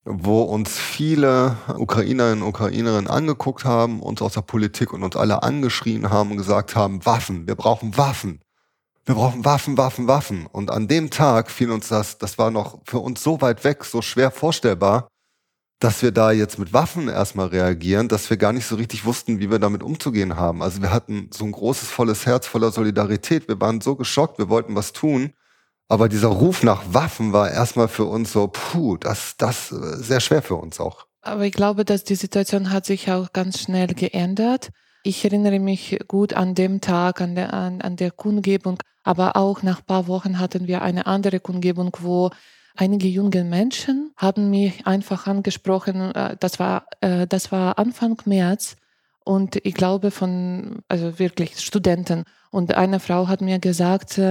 Wo 0.06 0.41
uns 0.41 0.77
viele 0.77 1.58
Ukrainerinnen 1.77 2.41
und 2.41 2.50
Ukrainerinnen 2.50 3.08
angeguckt 3.08 3.65
haben, 3.65 4.01
uns 4.01 4.22
aus 4.22 4.34
der 4.34 4.41
Politik 4.41 4.94
und 4.94 5.03
uns 5.03 5.15
alle 5.15 5.44
angeschrien 5.44 6.10
haben 6.10 6.32
und 6.32 6.38
gesagt 6.38 6.75
haben, 6.75 7.06
Waffen, 7.06 7.48
wir 7.48 7.56
brauchen 7.56 7.98
Waffen. 7.98 8.41
Wir 9.06 9.15
brauchen 9.15 9.44
Waffen, 9.44 9.77
Waffen, 9.77 10.08
Waffen. 10.08 10.46
Und 10.46 10.70
an 10.70 10.88
dem 10.88 11.10
Tag 11.10 11.50
fiel 11.50 11.72
uns 11.72 11.88
das, 11.88 12.18
das 12.18 12.38
war 12.38 12.51
noch 12.51 12.79
für 12.86 13.00
uns 13.00 13.24
so 13.24 13.41
weit 13.41 13.63
weg, 13.63 13.84
so 13.84 14.01
schwer 14.01 14.29
vorstellbar, 14.29 15.08
dass 15.79 16.01
wir 16.03 16.12
da 16.12 16.32
jetzt 16.32 16.60
mit 16.60 16.74
Waffen 16.74 17.08
erstmal 17.08 17.48
reagieren, 17.48 18.08
dass 18.08 18.29
wir 18.29 18.38
gar 18.38 18.53
nicht 18.53 18.68
so 18.68 18.75
richtig 18.75 19.06
wussten, 19.06 19.39
wie 19.39 19.50
wir 19.50 19.60
damit 19.60 19.82
umzugehen 19.82 20.36
haben. 20.36 20.62
Also 20.62 20.82
wir 20.82 20.91
hatten 20.91 21.29
so 21.34 21.46
ein 21.46 21.53
großes, 21.53 21.89
volles 21.89 22.25
Herz 22.25 22.48
voller 22.48 22.72
Solidarität. 22.72 23.48
Wir 23.48 23.60
waren 23.60 23.82
so 23.82 23.96
geschockt, 23.96 24.38
wir 24.38 24.50
wollten 24.50 24.75
was 24.75 24.94
tun. 24.94 25.34
Aber 25.91 26.08
dieser 26.08 26.27
Ruf 26.27 26.62
nach 26.62 26.84
Waffen 26.93 27.34
war 27.34 27.50
erstmal 27.50 27.88
für 27.88 28.05
uns 28.05 28.31
so, 28.31 28.48
puh, 28.48 28.98
das, 28.98 29.36
das 29.38 29.72
äh, 29.72 29.98
sehr 29.98 30.19
schwer 30.19 30.43
für 30.43 30.55
uns 30.55 30.79
auch. 30.79 31.08
Aber 31.22 31.43
ich 31.46 31.51
glaube, 31.51 31.84
dass 31.84 32.03
die 32.03 32.15
Situation 32.15 32.72
hat 32.72 32.86
sich 32.86 33.12
auch 33.12 33.34
ganz 33.34 33.60
schnell 33.60 33.88
geändert. 33.88 34.69
Ich 35.03 35.25
erinnere 35.25 35.60
mich 35.60 36.00
gut 36.08 36.34
an 36.34 36.53
dem 36.53 36.79
Tag, 36.79 37.22
an 37.22 37.34
der, 37.34 37.53
an, 37.53 37.81
an 37.81 37.96
der 37.96 38.12
Kundgebung, 38.12 38.77
aber 39.03 39.36
auch 39.36 39.63
nach 39.63 39.84
paar 39.84 40.08
Wochen 40.08 40.39
hatten 40.39 40.67
wir 40.67 40.84
eine 40.84 41.08
andere 41.08 41.39
Kundgebung, 41.39 41.98
wo 42.00 42.29
einige 42.75 43.08
junge 43.08 43.43
Menschen 43.43 44.12
haben 44.15 44.51
mich 44.51 44.86
einfach 44.86 45.25
angesprochen. 45.25 46.13
Äh, 46.13 46.38
das 46.39 46.60
war, 46.60 46.86
äh, 47.01 47.25
das 47.25 47.51
war 47.51 47.79
Anfang 47.79 48.22
März 48.25 48.75
und 49.25 49.55
ich 49.65 49.74
glaube 49.74 50.12
von, 50.12 50.84
also 50.88 51.17
wirklich 51.17 51.60
Studenten. 51.60 52.25
Und 52.51 52.75
eine 52.75 53.00
Frau 53.00 53.27
hat 53.27 53.41
mir 53.41 53.58
gesagt, 53.58 54.22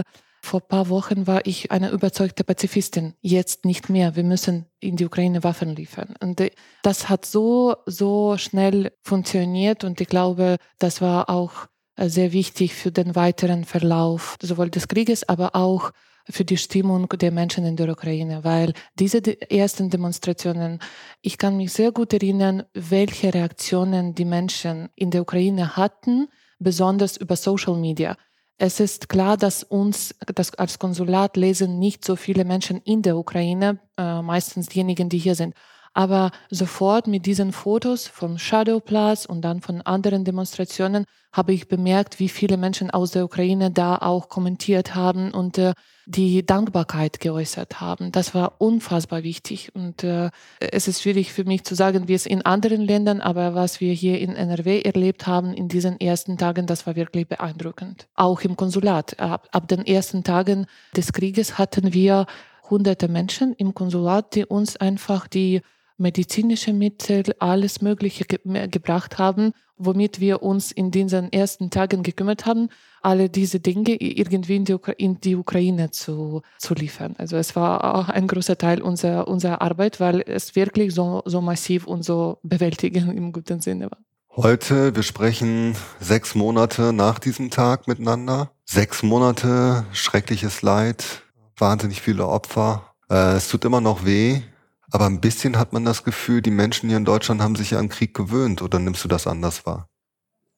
vor 0.49 0.61
ein 0.61 0.69
paar 0.69 0.89
Wochen 0.89 1.27
war 1.27 1.47
ich 1.47 1.71
eine 1.71 1.91
überzeugte 1.91 2.43
Pazifistin, 2.43 3.15
jetzt 3.21 3.65
nicht 3.67 3.91
mehr. 3.91 4.17
Wir 4.17 4.25
müssen 4.25 4.65
in 4.81 4.97
die 4.97 5.05
Ukraine 5.05 5.45
Waffen 5.45 5.77
liefern. 5.77 6.15
Und 6.21 6.41
äh, 6.41 6.51
das 6.83 7.09
hat 7.09 7.27
so, 7.27 7.77
so 7.87 8.37
schnell 8.39 8.93
funktioniert 9.03 9.85
und 9.85 10.01
ich 10.01 10.09
glaube, 10.09 10.57
das 10.79 11.01
war 11.01 11.29
auch 11.29 11.67
äh, 11.97 12.09
sehr 12.09 12.33
wichtig 12.33 12.75
für 12.75 12.91
den 12.91 13.15
weiteren 13.15 13.65
Verlauf 13.65 14.37
sowohl 14.41 14.71
des 14.71 14.89
Krieges, 14.89 15.29
aber 15.29 15.55
auch 15.55 15.93
für 16.31 16.45
die 16.45 16.57
Stimmung 16.57 17.09
der 17.09 17.31
Menschen 17.31 17.65
in 17.65 17.77
der 17.77 17.91
Ukraine, 17.91 18.45
weil 18.45 18.73
diese 18.99 19.21
ersten 19.51 19.91
Demonstrationen, 19.91 20.79
ich 21.23 21.39
kann 21.39 21.57
mich 21.57 21.73
sehr 21.73 21.93
gut 21.93 22.13
erinnern, 22.13 22.65
welche 22.75 23.33
Reaktionen 23.33 24.15
die 24.15 24.27
Menschen 24.27 24.89
in 24.95 25.11
der 25.11 25.23
Ukraine 25.23 25.77
hatten, 25.77 26.29
besonders 26.59 27.17
über 27.17 27.37
Social 27.37 27.77
Media. 27.77 28.17
Es 28.61 28.81
ist 28.81 29.09
klar, 29.09 29.37
dass 29.37 29.63
uns 29.63 30.17
dass 30.35 30.53
als 30.55 30.81
Konsulat 30.81 31.37
lesen 31.37 31.79
nicht 31.79 32.05
so 32.05 32.17
viele 32.17 32.45
Menschen 32.45 32.81
in 32.83 33.03
der 33.03 33.17
Ukraine, 33.17 33.79
äh, 33.97 34.21
meistens 34.21 34.67
diejenigen, 34.67 35.09
die 35.09 35.19
hier 35.19 35.37
sind. 35.37 35.55
Aber 35.95 36.31
sofort 36.51 37.07
mit 37.07 37.27
diesen 37.27 37.53
Fotos 37.53 38.07
vom 38.07 38.39
Shadowplatz 38.39 39.25
und 39.25 39.43
dann 39.43 39.61
von 39.61 39.83
anderen 39.83 40.25
Demonstrationen 40.25 41.05
habe 41.33 41.53
ich 41.53 41.69
bemerkt, 41.69 42.21
wie 42.21 42.29
viele 42.29 42.57
Menschen 42.57 42.91
aus 42.91 43.11
der 43.11 43.25
Ukraine 43.25 43.71
da 43.71 43.97
auch 43.97 44.29
kommentiert 44.29 44.95
haben 44.95 45.31
und 45.33 45.59
äh, 45.59 45.75
die 46.07 46.45
Dankbarkeit 46.45 47.21
geäußert 47.21 47.83
haben. 47.83 48.13
Das 48.13 48.35
war 48.35 48.55
unfassbar 48.59 49.23
wichtig. 49.23 49.75
Und 49.75 50.03
äh, 50.05 50.31
es 50.59 50.89
ist 50.89 51.03
schwierig 51.03 51.35
für 51.35 51.45
mich 51.45 51.65
zu 51.65 51.75
sagen, 51.75 52.09
wie 52.09 52.15
es 52.15 52.25
in 52.25 52.43
anderen 52.43 52.81
Ländern, 52.81 53.21
aber 53.21 53.55
was 53.55 53.81
wir 53.81 53.93
hier 53.93 54.19
in 54.19 54.35
NRW 54.35 54.81
erlebt 54.81 55.27
haben 55.27 55.53
in 55.53 55.69
diesen 55.69 56.01
ersten 56.01 56.39
Tagen, 56.39 56.67
das 56.67 56.87
war 56.87 56.97
wirklich 56.97 57.29
beeindruckend. 57.29 58.09
Auch 58.15 58.41
im 58.41 58.57
Konsulat. 58.57 59.21
Ab, 59.21 59.49
ab 59.53 59.69
den 59.69 59.85
ersten 59.87 60.25
Tagen 60.25 60.67
des 60.97 61.13
Krieges 61.13 61.59
hatten 61.59 61.93
wir 61.93 62.27
hunderte 62.71 63.09
Menschen 63.09 63.53
im 63.55 63.75
Konsulat, 63.75 64.35
die 64.35 64.47
uns 64.47 64.77
einfach 64.77 65.29
die 65.29 65.61
medizinische 65.99 66.73
Mittel, 66.73 67.25
alles 67.39 67.83
Mögliche 67.83 68.25
ge 68.25 68.39
gebracht 68.69 69.19
haben, 69.19 69.53
womit 69.77 70.21
wir 70.21 70.43
uns 70.43 70.73
in 70.73 70.91
diesen 70.91 71.33
ersten 71.33 71.71
Tagen 71.71 72.03
gekümmert 72.03 72.47
haben, 72.47 72.69
alle 73.03 73.29
diese 73.29 73.61
Dinge 73.61 73.97
irgendwie 74.01 74.57
in 74.57 74.65
die, 74.65 74.75
Ukra 74.75 74.93
in 74.93 75.21
die 75.21 75.37
Ukraine 75.37 75.91
zu, 75.91 76.43
zu 76.59 76.75
liefern. 76.75 77.15
Also 77.19 77.37
es 77.37 77.55
war 77.55 77.95
auch 77.95 78.09
ein 78.09 78.27
großer 78.27 78.59
Teil 78.59 78.83
unserer, 78.83 79.29
unserer 79.29 79.63
Arbeit, 79.63 80.01
weil 80.01 80.23
es 80.27 80.57
wirklich 80.57 80.95
so, 80.95 81.23
so 81.25 81.41
massiv 81.41 81.87
und 81.87 82.05
so 82.05 82.39
bewältigend 82.43 83.13
im 83.15 83.33
guten 83.33 83.61
Sinne 83.61 83.91
war. 83.91 83.99
Heute, 84.37 84.95
wir 84.95 85.03
sprechen 85.03 85.75
sechs 85.99 86.37
Monate 86.37 86.93
nach 86.93 87.19
diesem 87.19 87.51
Tag 87.51 87.89
miteinander. 87.89 88.53
Sechs 88.65 89.03
Monate, 89.03 89.85
schreckliches 89.93 90.63
Leid, 90.63 91.23
wahnsinnig 91.57 92.01
viele 92.01 92.27
Opfer. 92.27 92.95
Äh, 93.11 93.37
es 93.37 93.49
tut 93.49 93.65
immer 93.65 93.81
noch 93.81 94.05
weh. 94.05 94.43
Aber 94.91 95.07
ein 95.07 95.21
bisschen 95.21 95.59
hat 95.59 95.73
man 95.73 95.85
das 95.85 96.05
Gefühl, 96.05 96.41
die 96.41 96.51
Menschen 96.51 96.89
hier 96.89 96.99
in 96.99 97.05
Deutschland 97.05 97.43
haben 97.43 97.57
sich 97.57 97.73
ja 97.73 97.79
an 97.79 97.89
Krieg 97.89 98.15
gewöhnt 98.15 98.63
oder 98.63 98.79
nimmst 98.79 99.05
du 99.05 99.09
das 99.09 99.27
anders 99.27 99.67
wahr? 99.67 99.89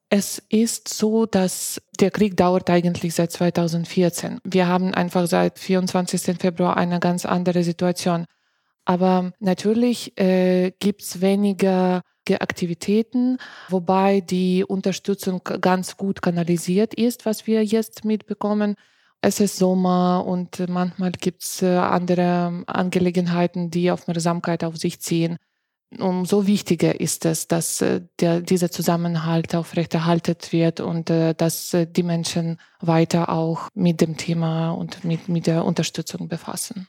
Es 0.09 0.43
ist 0.49 0.93
so, 0.93 1.27
dass 1.27 1.81
der 2.01 2.11
Krieg 2.11 2.37
dauert 2.37 2.69
eigentlich 2.69 3.15
seit 3.15 3.31
2014. 3.31 4.41
Wir 4.45 4.67
haben 4.67 4.93
einfach 4.93 5.27
seit 5.27 5.59
24. 5.59 6.37
Februar 6.39 6.77
eine 6.77 6.99
ganz 6.99 7.25
andere 7.25 7.63
Situation. 7.63 8.27
Aber 8.85 9.33
natürlich 9.39 10.19
äh, 10.19 10.73
gibt 10.81 11.03
es 11.03 11.21
weniger 11.21 12.03
Aktivitäten, 12.39 13.39
wobei 13.69 14.21
die 14.21 14.65
Unterstützung 14.65 15.43
ganz 15.61 15.97
gut 15.97 16.23
kanalisiert 16.23 16.95
ist, 16.95 17.27
was 17.27 17.49
wir 17.49 17.65
jetzt 17.65 18.05
mitbekommen 18.05 18.77
es 19.23 19.41
ist 19.41 19.57
Sommer 19.57 20.25
und 20.27 20.67
manchmal 20.69 21.13
gibt 21.13 21.43
es 21.43 21.63
äh, 21.63 21.77
andere 21.77 22.63
Angelegenheiten, 22.67 23.71
die 23.71 23.91
Aufmerksamkeit 23.91 24.65
auf 24.65 24.77
sich 24.77 25.01
ziehen. 25.01 25.37
Umso 25.99 26.47
wichtiger 26.47 27.01
ist 27.01 27.27
es, 27.27 27.49
dass 27.49 27.83
äh, 27.83 28.01
der, 28.21 28.41
dieser 28.41 28.71
Zusammenhalt 28.71 29.55
aufrechterhalten 29.55 30.37
wird 30.51 30.81
und 30.81 31.11
äh, 31.11 31.35
dass 31.35 31.77
die 31.77 32.03
Menschen 32.03 32.59
weiter 32.81 33.29
auch 33.29 33.69
mit 33.75 34.01
dem 34.01 34.17
Thema 34.17 34.71
und 34.71 35.05
mit, 35.05 35.29
mit 35.29 35.47
der 35.47 35.65
Unterstützung 35.65 36.29
befassen. 36.29 36.89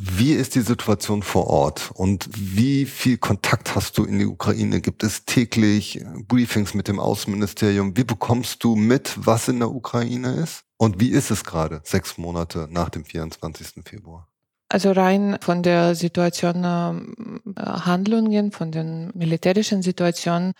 Wie 0.00 0.32
ist 0.32 0.54
die 0.54 0.60
Situation 0.60 1.22
vor 1.24 1.48
Ort 1.48 1.90
und 1.92 2.28
wie 2.32 2.84
viel 2.84 3.18
Kontakt 3.18 3.74
hast 3.74 3.98
du 3.98 4.04
in 4.04 4.20
die 4.20 4.26
Ukraine? 4.26 4.80
Gibt 4.80 5.02
es 5.02 5.24
täglich 5.24 6.04
Briefings 6.28 6.72
mit 6.74 6.86
dem 6.86 7.00
Außenministerium? 7.00 7.96
Wie 7.96 8.04
bekommst 8.04 8.62
du 8.62 8.76
mit, 8.76 9.14
was 9.16 9.48
in 9.48 9.58
der 9.58 9.70
Ukraine 9.70 10.34
ist? 10.34 10.62
Und 10.76 11.00
wie 11.00 11.08
ist 11.10 11.32
es 11.32 11.42
gerade, 11.42 11.80
sechs 11.82 12.16
Monate 12.16 12.68
nach 12.70 12.90
dem 12.90 13.04
24. 13.04 13.84
Februar? 13.84 14.28
Also 14.68 14.92
rein 14.92 15.38
von 15.40 15.64
der 15.64 15.96
Situation 15.96 16.62
äh, 16.62 17.60
Handlungen, 17.60 18.52
von 18.52 18.70
den 18.70 19.10
militärischen 19.14 19.82
Situationen 19.82 20.52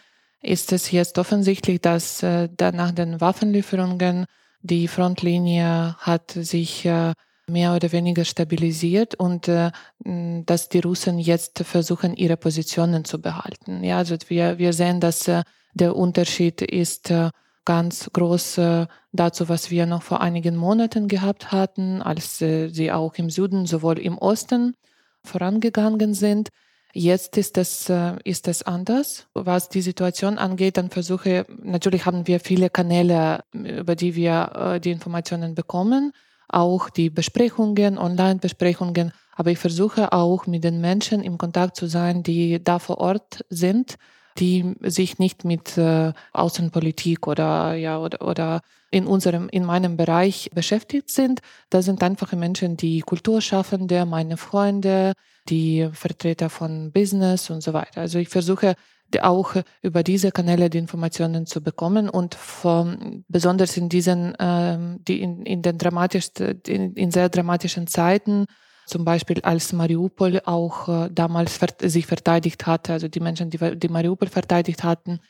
ist 0.42 0.72
es 0.72 0.90
jetzt 0.90 1.16
offensichtlich, 1.16 1.80
dass 1.80 2.24
äh, 2.24 2.48
nach 2.72 2.90
den 2.90 3.20
Waffenlieferungen 3.20 4.26
die 4.62 4.88
Frontlinie 4.88 5.94
hat 5.98 6.32
sich 6.32 6.84
äh, 6.86 7.12
mehr 7.48 7.74
oder 7.74 7.92
weniger 7.92 8.24
stabilisiert 8.24 9.14
und 9.14 9.48
äh, 9.48 9.70
dass 10.04 10.68
die 10.68 10.80
Russen 10.80 11.18
jetzt 11.18 11.60
versuchen, 11.60 12.14
ihre 12.14 12.36
Positionen 12.36 13.04
zu 13.04 13.20
behalten. 13.20 13.82
Ja, 13.84 13.98
also 13.98 14.16
wir, 14.28 14.58
wir 14.58 14.72
sehen, 14.72 15.00
dass 15.00 15.28
äh, 15.28 15.42
der 15.74 15.96
Unterschied 15.96 16.62
ist 16.62 17.10
äh, 17.10 17.30
ganz 17.64 18.10
groß 18.12 18.58
äh, 18.58 18.86
dazu, 19.12 19.48
was 19.48 19.70
wir 19.70 19.86
noch 19.86 20.02
vor 20.02 20.20
einigen 20.20 20.56
Monaten 20.56 21.06
gehabt 21.06 21.52
hatten, 21.52 22.00
als 22.00 22.40
äh, 22.40 22.68
sie 22.68 22.90
auch 22.90 23.14
im 23.16 23.30
Süden 23.30 23.66
sowohl 23.66 23.98
im 23.98 24.16
Osten 24.16 24.74
vorangegangen 25.22 26.14
sind. 26.14 26.48
Jetzt 26.94 27.36
ist 27.36 27.58
es, 27.58 27.90
äh, 27.90 28.16
ist 28.24 28.48
es 28.48 28.62
anders. 28.62 29.26
Was 29.34 29.68
die 29.68 29.82
Situation 29.82 30.38
angeht, 30.38 30.78
dann 30.78 30.88
versuche, 30.88 31.44
natürlich 31.62 32.06
haben 32.06 32.26
wir 32.26 32.40
viele 32.40 32.70
Kanäle, 32.70 33.44
über 33.52 33.94
die 33.94 34.14
wir 34.14 34.80
die 34.82 34.90
Informationen 34.90 35.54
bekommen 35.54 36.12
auch 36.48 36.90
die 36.90 37.10
Besprechungen, 37.10 37.98
Online-Besprechungen, 37.98 39.12
aber 39.36 39.50
ich 39.52 39.58
versuche 39.58 40.12
auch 40.12 40.46
mit 40.46 40.64
den 40.64 40.80
Menschen 40.80 41.22
im 41.22 41.38
Kontakt 41.38 41.76
zu 41.76 41.86
sein, 41.86 42.22
die 42.22 42.62
da 42.62 42.78
vor 42.78 42.98
Ort 42.98 43.44
sind, 43.50 43.96
die 44.38 44.74
sich 44.82 45.18
nicht 45.18 45.44
mit 45.44 45.76
äh, 45.78 46.12
Außenpolitik 46.32 47.26
oder 47.26 47.74
ja 47.74 47.98
oder, 47.98 48.26
oder 48.26 48.60
in 48.90 49.06
unserem 49.06 49.48
in 49.48 49.64
meinem 49.64 49.96
Bereich 49.96 50.50
beschäftigt 50.54 51.10
sind. 51.10 51.40
Das 51.70 51.84
sind 51.84 52.02
einfache 52.02 52.36
Menschen, 52.36 52.76
die 52.76 53.00
Kulturschaffende, 53.00 54.06
meine 54.06 54.36
Freunde, 54.36 55.12
die 55.48 55.88
Vertreter 55.92 56.50
von 56.50 56.92
Business 56.92 57.50
und 57.50 57.62
so 57.62 57.72
weiter. 57.72 58.00
Also 58.00 58.18
ich 58.18 58.28
versuche 58.28 58.74
auch 59.20 59.54
über 59.82 60.02
diese 60.02 60.30
Kanäle 60.30 60.70
die 60.70 60.78
Informationen 60.78 61.46
zu 61.46 61.62
bekommen 61.62 62.08
und 62.08 62.34
von, 62.34 63.24
besonders 63.28 63.76
in 63.76 63.88
diesen, 63.88 64.34
ähm, 64.38 65.00
die 65.06 65.22
in, 65.22 65.44
in 65.44 65.62
den 65.62 65.78
dramatischsten, 65.78 66.60
in, 66.66 66.94
in 66.94 67.10
sehr 67.10 67.28
dramatischen 67.28 67.86
Zeiten, 67.86 68.46
zum 68.86 69.04
Beispiel 69.04 69.40
als 69.42 69.72
Mariupol 69.72 70.40
auch 70.44 70.88
äh, 70.88 71.10
damals 71.12 71.58
sich 71.82 72.06
verteidigt 72.06 72.66
hatte, 72.66 72.92
also 72.94 73.08
die 73.08 73.20
Menschen, 73.20 73.50
die, 73.50 73.78
die 73.78 73.88
Mariupol 73.88 74.28
verteidigt 74.28 74.82
hatten, 74.84 75.20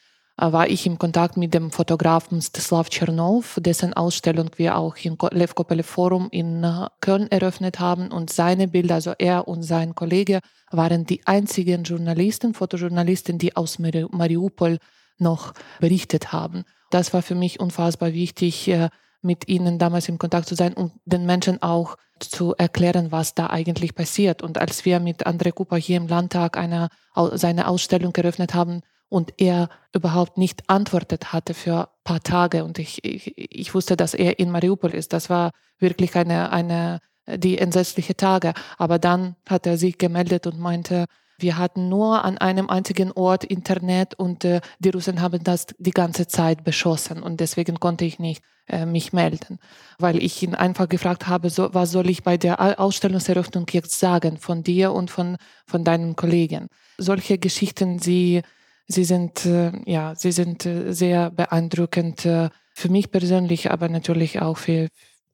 war 0.40 0.68
ich 0.68 0.86
im 0.86 0.98
Kontakt 0.98 1.36
mit 1.36 1.52
dem 1.52 1.72
Fotografen 1.72 2.40
Stislav 2.40 2.88
Tschernow, 2.88 3.58
dessen 3.60 3.92
Ausstellung 3.92 4.50
wir 4.56 4.76
auch 4.76 4.96
im 5.02 5.16
Lev 5.32 5.54
Kopelev 5.56 5.88
Forum 5.88 6.28
in 6.30 6.64
Köln 7.00 7.28
eröffnet 7.30 7.80
haben. 7.80 8.12
Und 8.12 8.30
seine 8.30 8.68
Bilder, 8.68 8.94
also 8.96 9.14
er 9.18 9.48
und 9.48 9.64
sein 9.64 9.96
Kollege, 9.96 10.38
waren 10.70 11.06
die 11.06 11.26
einzigen 11.26 11.82
Journalisten, 11.82 12.54
Fotojournalisten, 12.54 13.38
die 13.38 13.56
aus 13.56 13.80
Mariupol 13.80 14.78
noch 15.18 15.54
berichtet 15.80 16.32
haben. 16.32 16.64
Das 16.90 17.12
war 17.12 17.22
für 17.22 17.34
mich 17.34 17.58
unfassbar 17.58 18.12
wichtig, 18.12 18.68
äh, 18.68 18.90
mit 19.20 19.48
ihnen 19.48 19.80
damals 19.80 20.08
in 20.08 20.18
Kontakt 20.18 20.48
zu 20.48 20.54
sein 20.54 20.74
und 20.74 20.92
den 21.04 21.26
Menschen 21.26 21.60
auch 21.60 21.96
zu 22.20 22.54
erklären, 22.54 23.10
was 23.10 23.34
da 23.34 23.48
eigentlich 23.48 23.96
passiert. 23.96 24.42
Und 24.42 24.58
als 24.58 24.84
wir 24.84 25.00
mit 25.00 25.26
André 25.26 25.50
Cooper 25.50 25.76
hier 25.76 25.96
im 25.96 26.06
Landtag 26.06 26.56
eine, 26.56 26.88
seine 27.32 27.66
Ausstellung 27.66 28.14
eröffnet 28.14 28.54
haben, 28.54 28.82
und 29.08 29.34
er 29.38 29.68
überhaupt 29.94 30.38
nicht 30.38 30.68
antwortet 30.68 31.32
hatte 31.32 31.54
für 31.54 31.80
ein 31.80 31.86
paar 32.04 32.20
Tage 32.20 32.64
und 32.64 32.78
ich, 32.78 33.04
ich, 33.04 33.36
ich 33.36 33.74
wusste, 33.74 33.96
dass 33.96 34.14
er 34.14 34.38
in 34.38 34.50
Mariupol 34.50 34.94
ist. 34.94 35.12
Das 35.12 35.30
war 35.30 35.50
wirklich 35.78 36.14
eine, 36.14 36.52
eine, 36.52 37.00
die 37.26 37.58
entsetzliche 37.58 38.16
Tage. 38.16 38.52
Aber 38.76 38.98
dann 38.98 39.36
hat 39.48 39.66
er 39.66 39.78
sich 39.78 39.98
gemeldet 39.98 40.46
und 40.46 40.58
meinte, 40.58 41.06
wir 41.40 41.56
hatten 41.56 41.88
nur 41.88 42.24
an 42.24 42.36
einem 42.38 42.68
einzigen 42.68 43.12
Ort 43.12 43.44
Internet 43.44 44.14
und 44.14 44.44
äh, 44.44 44.60
die 44.80 44.90
Russen 44.90 45.20
haben 45.20 45.44
das 45.44 45.66
die 45.78 45.92
ganze 45.92 46.26
Zeit 46.26 46.64
beschossen 46.64 47.22
und 47.22 47.38
deswegen 47.38 47.78
konnte 47.78 48.04
ich 48.04 48.18
nicht 48.18 48.42
äh, 48.66 48.84
mich 48.84 49.12
melden, 49.12 49.60
weil 50.00 50.20
ich 50.20 50.42
ihn 50.42 50.56
einfach 50.56 50.88
gefragt 50.88 51.28
habe, 51.28 51.48
so, 51.48 51.72
was 51.72 51.92
soll 51.92 52.10
ich 52.10 52.24
bei 52.24 52.36
der 52.36 52.80
Ausstellungseröffnung 52.80 53.66
jetzt 53.70 54.00
sagen 54.00 54.36
von 54.36 54.64
dir 54.64 54.92
und 54.92 55.12
von, 55.12 55.36
von 55.64 55.84
deinen 55.84 56.16
Kollegen. 56.16 56.66
Solche 56.98 57.38
Geschichten, 57.38 58.00
sie 58.00 58.42
Sie 58.88 59.04
sind, 59.04 59.44
äh, 59.44 59.72
ja, 59.84 60.14
sie 60.16 60.32
sind 60.32 60.64
äh, 60.64 60.92
sehr 60.92 61.30
beeindruckend 61.30 62.24
äh, 62.24 62.48
für 62.74 62.88
mich 62.88 63.10
persönlich, 63.10 63.70
aber 63.70 63.88
natürlich 63.88 64.40
auch 64.40 64.56
für, 64.56 64.88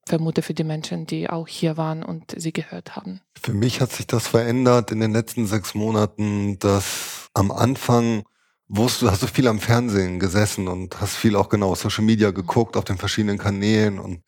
vermute 0.06 0.42
für 0.42 0.54
die 0.54 0.64
Menschen, 0.64 1.06
die 1.06 1.30
auch 1.30 1.46
hier 1.46 1.76
waren 1.76 2.02
und 2.02 2.34
sie 2.37 2.52
gehört 2.52 2.96
haben. 2.96 3.20
Für 3.40 3.54
mich 3.54 3.80
hat 3.80 3.92
sich 3.92 4.06
das 4.06 4.26
verändert 4.26 4.90
in 4.90 5.00
den 5.00 5.12
letzten 5.12 5.46
sechs 5.46 5.75
Monaten, 5.75 6.58
dass 6.58 7.28
am 7.32 7.52
Anfang 7.52 8.25
wusstest 8.68 9.02
du, 9.02 9.11
hast 9.11 9.23
du 9.23 9.26
viel 9.28 9.46
am 9.46 9.61
Fernsehen 9.61 10.18
gesessen 10.18 10.68
und 10.68 11.00
hast 11.00 11.14
viel 11.14 11.37
auch 11.37 11.49
genau 11.49 11.75
Social 11.75 12.04
Media 12.04 12.30
geguckt 12.32 12.76
auf 12.76 12.84
den 12.84 12.99
verschiedenen 12.99 13.38
Kanälen 13.38 13.99
und 13.99 14.23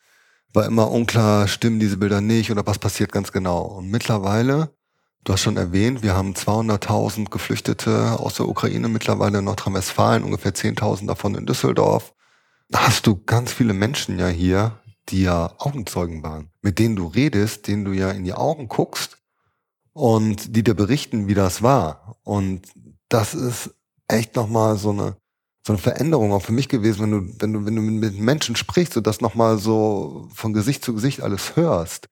war 0.53 0.67
immer 0.67 0.91
unklar, 0.91 1.49
stimmen 1.49 1.81
diese 1.81 1.97
Bilder 1.97 2.21
nicht 2.21 2.51
oder 2.51 2.67
was 2.67 2.79
passiert 2.79 3.13
ganz 3.13 3.33
genau. 3.33 3.63
Und 3.63 3.91
mittlerweile 3.91 4.76
Du 5.27 5.33
hast 5.33 5.41
schon 5.41 5.57
erwähnt, 5.57 6.05
wir 6.05 6.15
haben 6.15 6.35
200.000 6.35 7.31
Geflüchtete 7.31 8.21
aus 8.21 8.35
der 8.35 8.47
Ukraine 8.47 8.87
mittlerweile 8.87 9.39
in 9.39 9.47
Nordrhein-Westfalen, 9.47 10.23
ungefähr 10.23 10.55
10.000 10.55 11.09
davon 11.09 11.35
in 11.35 11.47
Düsseldorf. 11.47 12.15
Da 12.69 12.87
hast 12.87 13.09
du 13.09 13.21
ganz 13.27 13.53
viele 13.53 13.73
Menschen 13.73 14.21
ja 14.21 14.29
hier, 14.29 14.79
die 15.09 15.23
ja 15.23 15.53
Augenzeugen 15.59 16.23
waren, 16.23 16.51
mit 16.63 16.79
denen 16.79 16.95
du 16.95 17.09
redest, 17.09 17.67
denen 17.67 17.85
du 17.85 17.91
ja 17.91 18.13
in 18.13 18.23
die 18.23 18.35
Augen 18.35 18.69
guckst 18.69 19.19
und 19.93 20.55
die 20.55 20.63
dir 20.63 20.75
berichten, 20.75 21.27
wie 21.27 21.35
das 21.35 21.61
war. 21.61 22.19
Und 22.23 22.69
das 23.09 23.35
ist 23.35 23.75
echt 24.07 24.37
nochmal 24.37 24.77
so 24.77 24.91
eine, 24.91 25.17
so 25.67 25.73
eine 25.73 25.83
Veränderung 25.83 26.33
auch 26.35 26.43
für 26.43 26.53
mich 26.53 26.69
gewesen, 26.69 27.03
wenn 27.03 27.11
du, 27.11 27.35
wenn 27.41 27.53
du, 27.53 27.67
wenn 27.67 27.75
du 27.75 27.83
mit 27.83 28.17
Menschen 28.17 28.55
sprichst 28.55 28.97
und 28.97 29.09
das 29.09 29.21
nochmal 29.21 29.59
so 29.59 30.29
von 30.33 30.53
Gesicht 30.53 30.85
zu 30.85 30.95
Gesicht 30.95 31.21
alles 31.21 31.57
hörst. 31.57 32.09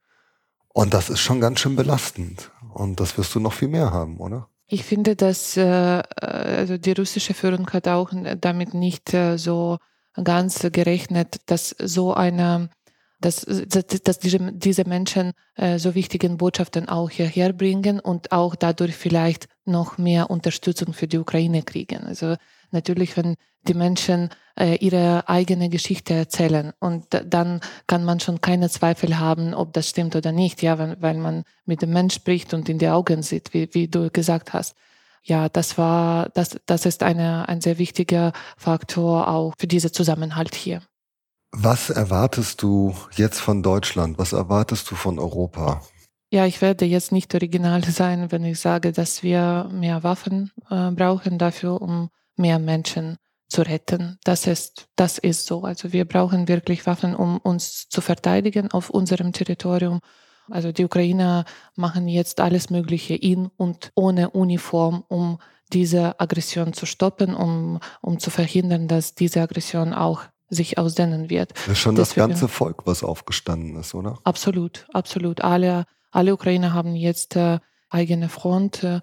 Und 0.75 0.93
das 0.93 1.09
ist 1.09 1.21
schon 1.21 1.41
ganz 1.41 1.61
schön 1.61 1.77
belastend. 1.77 2.51
Und 2.75 2.99
das 2.99 3.17
wirst 3.17 3.35
du 3.35 3.41
noch 3.41 3.53
viel 3.53 3.69
mehr 3.69 3.93
haben, 3.93 4.19
oder? 4.19 4.49
Ich 4.67 4.83
finde, 4.83 5.15
dass 5.15 5.57
äh, 5.57 6.03
also 6.21 6.77
die 6.79 6.93
russische 6.93 7.33
Führung 7.33 7.71
hat 7.71 7.87
auch 7.87 8.11
damit 8.41 8.75
nicht 8.75 9.15
äh, 9.15 9.39
so 9.39 9.79
ganz 10.23 10.67
gerechnet, 10.73 11.37
dass 11.47 11.71
so 11.79 12.13
eine 12.13 12.71
dass, 13.21 13.47
dass, 13.47 13.87
dass 13.87 14.19
diese, 14.19 14.53
diese 14.53 14.87
Menschen 14.87 15.33
äh, 15.55 15.79
so 15.79 15.95
wichtigen 15.95 16.37
Botschaften 16.37 16.89
auch 16.91 17.09
hierher 17.09 17.55
bringen 17.55 17.99
und 18.01 18.33
auch 18.33 18.55
dadurch 18.55 18.97
vielleicht 18.97 19.49
noch 19.65 19.97
mehr 19.97 20.29
Unterstützung 20.29 20.93
für 20.93 21.07
die 21.07 21.19
Ukraine 21.19 21.63
kriegen. 21.63 22.05
Also 22.05 22.37
natürlich, 22.75 23.17
wenn 23.17 23.37
die 23.67 23.75
Menschen 23.75 24.29
äh, 24.59 24.77
ihre 24.77 25.29
eigene 25.29 25.69
Geschichte 25.69 26.15
erzählen 26.15 26.73
und 26.79 27.07
dann 27.25 27.61
kann 27.87 28.05
man 28.05 28.21
schon 28.21 28.41
keine 28.41 28.69
Zweifel 28.69 29.19
haben, 29.19 29.55
ob 29.55 29.73
das 29.73 29.89
stimmt 29.89 30.15
oder 30.15 30.33
nicht, 30.33 30.63
ja, 30.63 30.79
weil, 30.79 31.01
weil 31.01 31.17
man 31.17 31.45
mit 31.65 31.81
dem 31.83 31.93
Mensch 31.93 32.15
spricht 32.15 32.53
und 32.53 32.69
in 32.69 32.79
die 32.79 32.89
Augen 32.89 33.23
sieht, 33.23 33.55
wie, 33.55 33.73
wie 33.73 33.89
du 33.89 34.11
gesagt 34.11 34.53
hast. 34.53 34.77
Ja, 35.23 35.49
das 35.49 35.79
war, 35.79 36.29
das, 36.35 36.59
das 36.67 36.85
ist 36.85 37.03
eine, 37.03 37.49
ein 37.49 37.63
sehr 37.63 37.79
wichtiger 37.79 38.33
Faktor 38.59 39.29
auch 39.29 39.55
für 39.59 39.67
diesen 39.67 39.93
Zusammenhalt 39.93 40.55
hier. 40.55 40.83
Was 41.51 41.89
erwartest 41.89 42.63
du 42.63 42.95
jetzt 43.17 43.41
von 43.41 43.63
Deutschland? 43.63 44.19
Was 44.19 44.33
erwartest 44.33 44.91
du 44.91 44.97
von 44.97 45.19
Europa? 45.19 45.81
Ja, 46.31 46.47
ich 46.47 46.61
werde 46.61 46.85
jetzt 46.85 47.13
nicht 47.13 47.33
original 47.33 47.85
sein, 47.89 48.33
wenn 48.33 48.45
ich 48.45 48.61
sage, 48.61 48.93
dass 48.93 49.23
wir 49.23 49.71
mehr 49.73 50.03
Waffen 50.03 50.51
äh, 50.69 50.91
brauchen 50.91 51.39
dafür, 51.39 51.81
um 51.81 52.11
mehr 52.37 52.59
Menschen 52.59 53.17
zu 53.49 53.63
retten. 53.63 54.19
Das 54.25 54.47
ist, 54.47 54.89
das 54.97 55.19
ist 55.19 55.47
so. 55.47 55.63
Also 55.63 55.93
wir 55.93 56.05
brauchen 56.05 56.49
wirklich 56.49 56.87
Waffen, 56.87 57.15
um 57.15 57.39
uns 57.39 57.89
zu 57.89 58.01
verteidigen 58.01 58.71
auf 58.71 58.91
unserem 58.91 59.33
Territorium. 59.33 60.01
Also 60.51 60.73
die 60.73 60.85
Ukrainer 60.85 61.45
machen 61.75 62.09
jetzt 62.09 62.41
alles 62.41 62.71
Mögliche 62.71 63.15
in 63.15 63.47
und 63.57 63.93
ohne 63.95 64.31
Uniform, 64.31 65.05
um 65.09 65.39
diese 65.73 66.21
Aggression 66.21 66.73
zu 66.73 66.87
stoppen, 66.87 67.35
um, 67.35 67.81
um 68.01 68.19
zu 68.19 68.31
verhindern, 68.31 68.89
dass 68.89 69.15
diese 69.15 69.41
Aggression 69.41 69.93
auch 69.93 70.23
sich 70.51 70.79
ausdehnen 70.79 71.31
wird. 71.31 71.53
Das 71.53 71.69
ist 71.69 71.79
schon 71.79 71.97
Deswegen, 71.97 72.29
das 72.29 72.41
ganze 72.41 72.49
Volk, 72.49 72.87
was 72.87 73.03
aufgestanden 73.03 73.77
ist, 73.77 73.95
oder? 73.95 74.19
Absolut, 74.25 74.87
absolut. 74.93 75.41
Alle, 75.43 75.87
alle 76.11 76.35
Ukrainer 76.35 76.75
haben 76.75 76.95
jetzt 76.95 77.37
äh, 77.37 77.59
eigene 77.89 78.29
Front, 78.29 78.85
äh, 78.85 79.01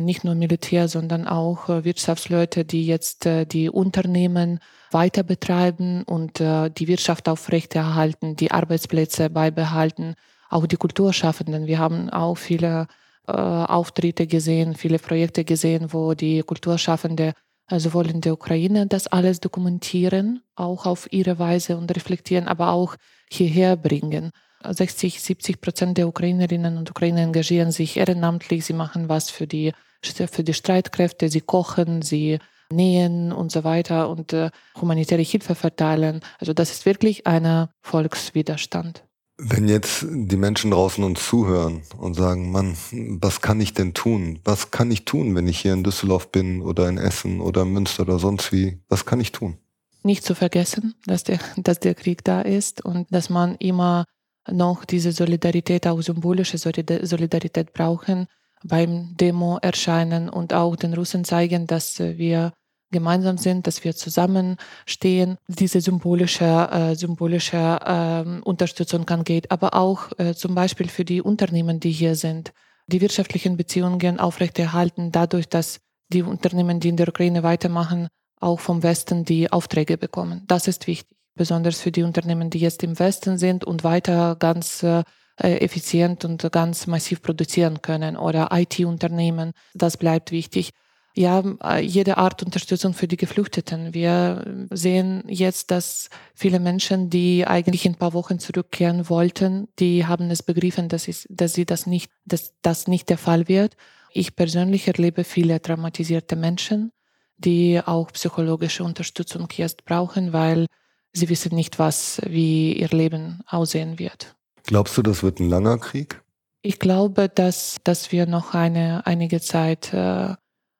nicht 0.00 0.24
nur 0.24 0.34
Militär, 0.34 0.88
sondern 0.88 1.26
auch 1.26 1.68
äh, 1.68 1.84
Wirtschaftsleute, 1.84 2.64
die 2.64 2.86
jetzt 2.86 3.26
äh, 3.26 3.46
die 3.46 3.70
Unternehmen 3.70 4.60
weiter 4.90 5.22
betreiben 5.22 6.02
und 6.04 6.40
äh, 6.40 6.70
die 6.70 6.88
Wirtschaft 6.88 7.28
aufrechterhalten, 7.28 8.36
die 8.36 8.50
Arbeitsplätze 8.50 9.30
beibehalten, 9.30 10.14
auch 10.50 10.66
die 10.66 10.76
Kulturschaffenden. 10.76 11.66
Wir 11.66 11.78
haben 11.78 12.10
auch 12.10 12.36
viele 12.36 12.86
äh, 13.26 13.32
Auftritte 13.32 14.26
gesehen, 14.26 14.74
viele 14.74 14.98
Projekte 14.98 15.44
gesehen, 15.44 15.92
wo 15.92 16.14
die 16.14 16.42
Kulturschaffende 16.42 17.34
also 17.68 17.92
wollen 17.92 18.22
der 18.22 18.32
Ukraine 18.32 18.86
das 18.86 19.06
alles 19.06 19.40
dokumentieren, 19.40 20.42
auch 20.56 20.86
auf 20.86 21.12
ihre 21.12 21.38
Weise 21.38 21.76
und 21.76 21.94
reflektieren, 21.94 22.48
aber 22.48 22.70
auch 22.72 22.96
hierher 23.30 23.76
bringen. 23.76 24.32
60, 24.72 25.20
70 25.20 25.60
Prozent 25.60 25.98
der 25.98 26.08
Ukrainerinnen 26.08 26.76
und 26.78 26.90
Ukrainer 26.90 27.22
engagieren 27.22 27.72
sich 27.72 27.96
ehrenamtlich. 27.96 28.64
Sie 28.64 28.72
machen 28.72 29.08
was 29.08 29.30
für 29.30 29.46
die, 29.46 29.72
für 30.02 30.44
die 30.44 30.54
Streitkräfte. 30.54 31.28
Sie 31.28 31.40
kochen, 31.40 32.02
sie 32.02 32.38
nähen 32.72 33.32
und 33.32 33.50
so 33.50 33.64
weiter 33.64 34.08
und 34.10 34.32
äh, 34.32 34.50
humanitäre 34.80 35.22
Hilfe 35.22 35.54
verteilen. 35.54 36.20
Also 36.38 36.52
das 36.52 36.70
ist 36.70 36.86
wirklich 36.86 37.26
ein 37.26 37.68
Volkswiderstand. 37.80 39.04
Wenn 39.40 39.68
jetzt 39.68 40.04
die 40.10 40.36
Menschen 40.36 40.72
draußen 40.72 41.04
uns 41.04 41.24
zuhören 41.24 41.82
und 41.96 42.14
sagen, 42.14 42.50
Mann, 42.50 42.76
was 43.20 43.40
kann 43.40 43.60
ich 43.60 43.72
denn 43.72 43.94
tun? 43.94 44.40
Was 44.44 44.72
kann 44.72 44.90
ich 44.90 45.04
tun, 45.04 45.34
wenn 45.36 45.46
ich 45.46 45.60
hier 45.60 45.74
in 45.74 45.84
Düsseldorf 45.84 46.32
bin 46.32 46.60
oder 46.60 46.88
in 46.88 46.98
Essen 46.98 47.40
oder 47.40 47.62
in 47.62 47.72
Münster 47.72 48.02
oder 48.02 48.18
sonst 48.18 48.52
wie? 48.52 48.80
Was 48.88 49.06
kann 49.06 49.20
ich 49.20 49.30
tun? 49.30 49.56
Nicht 50.02 50.24
zu 50.24 50.34
vergessen, 50.34 50.94
dass 51.06 51.22
der, 51.22 51.38
dass 51.56 51.78
der 51.78 51.94
Krieg 51.94 52.24
da 52.24 52.40
ist 52.40 52.84
und 52.84 53.06
dass 53.12 53.30
man 53.30 53.54
immer 53.56 54.04
noch 54.50 54.84
diese 54.84 55.12
Solidarität, 55.12 55.86
auch 55.86 56.00
symbolische 56.00 56.58
Solidarität 56.58 57.72
brauchen 57.72 58.26
beim 58.64 59.16
Demo 59.16 59.58
erscheinen 59.58 60.28
und 60.28 60.52
auch 60.52 60.76
den 60.76 60.94
Russen 60.94 61.24
zeigen, 61.24 61.66
dass 61.66 61.98
wir 61.98 62.52
gemeinsam 62.90 63.36
sind, 63.36 63.66
dass 63.66 63.84
wir 63.84 63.94
zusammenstehen, 63.94 65.36
diese 65.46 65.80
symbolische, 65.80 66.44
äh, 66.44 66.94
symbolische 66.94 67.56
äh, 67.56 68.40
Unterstützung 68.42 69.08
angeht, 69.10 69.50
aber 69.50 69.74
auch 69.74 70.10
äh, 70.18 70.34
zum 70.34 70.54
Beispiel 70.54 70.88
für 70.88 71.04
die 71.04 71.20
Unternehmen, 71.20 71.80
die 71.80 71.90
hier 71.90 72.14
sind, 72.14 72.52
die 72.86 73.00
wirtschaftlichen 73.00 73.56
Beziehungen 73.56 74.18
aufrechterhalten, 74.18 75.12
dadurch, 75.12 75.48
dass 75.48 75.80
die 76.10 76.22
Unternehmen, 76.22 76.80
die 76.80 76.88
in 76.88 76.96
der 76.96 77.08
Ukraine 77.08 77.42
weitermachen, 77.42 78.08
auch 78.40 78.60
vom 78.60 78.82
Westen 78.82 79.24
die 79.24 79.52
Aufträge 79.52 79.98
bekommen. 79.98 80.44
Das 80.46 80.66
ist 80.66 80.86
wichtig, 80.86 81.17
besonders 81.38 81.80
für 81.80 81.90
die 81.90 82.02
Unternehmen, 82.02 82.50
die 82.50 82.58
jetzt 82.58 82.82
im 82.82 82.98
Westen 82.98 83.38
sind 83.38 83.64
und 83.64 83.84
weiter 83.84 84.36
ganz 84.38 84.82
äh, 84.82 85.04
effizient 85.36 86.24
und 86.24 86.50
ganz 86.52 86.86
massiv 86.86 87.22
produzieren 87.22 87.80
können 87.80 88.16
oder 88.16 88.50
IT-Unternehmen. 88.52 89.52
Das 89.72 89.96
bleibt 89.96 90.32
wichtig 90.32 90.72
ja, 91.18 91.42
äh, 91.64 91.80
jede 91.80 92.16
Art 92.16 92.44
Unterstützung 92.44 92.94
für 92.94 93.08
die 93.08 93.16
Geflüchteten. 93.16 93.92
Wir 93.92 94.68
sehen 94.70 95.24
jetzt, 95.26 95.72
dass 95.72 96.10
viele 96.34 96.60
Menschen, 96.60 97.10
die 97.10 97.44
eigentlich 97.44 97.84
in 97.86 97.92
ein 97.92 97.98
paar 97.98 98.12
Wochen 98.12 98.38
zurückkehren 98.38 99.08
wollten, 99.08 99.66
die 99.80 100.06
haben 100.06 100.30
es 100.30 100.44
begriffen, 100.44 100.88
dass, 100.88 101.08
es, 101.08 101.26
dass 101.28 101.54
sie 101.54 101.66
das 101.66 101.86
nicht, 101.86 102.12
dass 102.24 102.54
das 102.62 102.86
nicht 102.86 103.08
der 103.08 103.18
Fall 103.18 103.48
wird. 103.48 103.76
Ich 104.12 104.36
persönlich 104.36 104.86
erlebe 104.86 105.24
viele 105.24 105.60
traumatisierte 105.60 106.36
Menschen, 106.36 106.92
die 107.36 107.80
auch 107.84 108.12
psychologische 108.12 108.84
Unterstützung 108.84 109.48
jetzt 109.56 109.84
brauchen, 109.84 110.32
weil 110.32 110.66
sie 111.12 111.28
wissen 111.28 111.54
nicht, 111.54 111.78
was, 111.78 112.20
wie 112.26 112.72
ihr 112.72 112.88
Leben 112.88 113.40
aussehen 113.46 113.98
wird. 113.98 114.36
Glaubst 114.64 114.96
du, 114.96 115.02
das 115.02 115.22
wird 115.22 115.40
ein 115.40 115.48
langer 115.48 115.78
Krieg? 115.78 116.22
Ich 116.62 116.78
glaube, 116.78 117.28
dass, 117.28 117.76
dass 117.84 118.12
wir 118.12 118.26
noch 118.26 118.54
eine, 118.54 119.06
einige 119.06 119.40
Zeit 119.40 119.92
äh, 119.94 120.34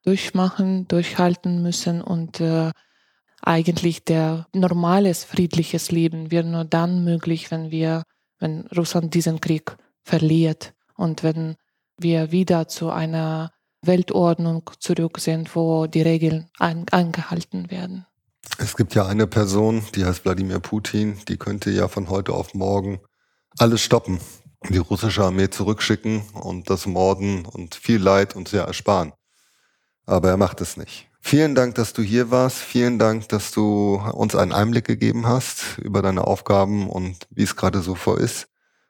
durchmachen, 0.05 0.88
durchhalten 0.88 1.62
müssen 1.62 2.03
und 2.03 2.41
äh, 2.41 2.71
eigentlich 3.43 4.05
der 4.05 4.47
normales 4.53 5.25
friedliches 5.25 5.91
Leben 5.91 6.31
wird 6.31 6.47
nur 6.47 6.64
dann 6.64 7.05
möglich, 7.05 7.51
wenn 7.51 7.71
wir, 7.71 8.03
wenn 8.38 8.67
Russland 8.77 9.14
diesen 9.14 9.41
Krieg 9.41 9.77
verliert 10.03 10.75
und 10.97 11.23
wenn 11.23 11.57
wir 11.97 12.33
wieder 12.33 12.69
zu 12.69 12.91
einer 12.91 13.53
Weltordnung 13.83 14.71
zurück 14.81 15.19
sind, 15.21 15.55
wo 15.55 15.87
die 15.87 16.03
Regeln 16.03 16.51
ein, 16.59 16.87
eingehalten 16.91 17.71
werden. 17.71 18.07
Es 18.56 18.76
gibt 18.76 18.94
ja 18.94 19.06
eine 19.06 19.26
Person, 19.26 19.84
die 19.94 20.04
heißt 20.04 20.24
Wladimir 20.24 20.61
Putin, 20.61 21.18
die 21.28 21.37
könnte 21.37 21.70
ja 21.70 21.88
von 21.88 22.08
heute 22.08 22.32
auf 22.32 22.54
morgen 22.54 23.00
alles 23.58 23.82
stoppen, 23.82 24.20
die 24.68 24.78
russische 24.78 25.24
Armee 25.24 25.50
zurückschicken 25.50 26.22
und 26.32 26.70
das 26.70 26.87
Morden 26.87 27.44
und 27.44 27.74
viel 27.74 28.00
Leid 28.00 28.34
uns 28.34 28.52
ja 28.52 28.64
ersparen. 28.64 29.12
Aber 30.06 30.30
er 30.30 30.37
macht 30.37 30.61
es 30.61 30.76
nicht. 30.76 31.08
Vielen 31.20 31.54
Dank, 31.54 31.74
dass 31.74 31.92
du 31.92 32.02
hier 32.02 32.30
warst. 32.30 32.58
Vielen 32.58 32.98
Dank, 32.98 33.28
dass 33.28 33.50
du 33.52 34.00
uns 34.12 34.34
einen 34.34 34.52
Einblick 34.52 34.87
gegeben 34.87 35.26
hast 35.26 35.78
über 35.78 36.00
deine 36.00 36.26
Aufgaben 36.26 36.88
und 36.88 37.26
wie 37.30 37.42
es 37.42 37.56
gerade 37.56 37.82
so 37.82 37.94
vor 37.94 38.18
ist, 38.18 38.48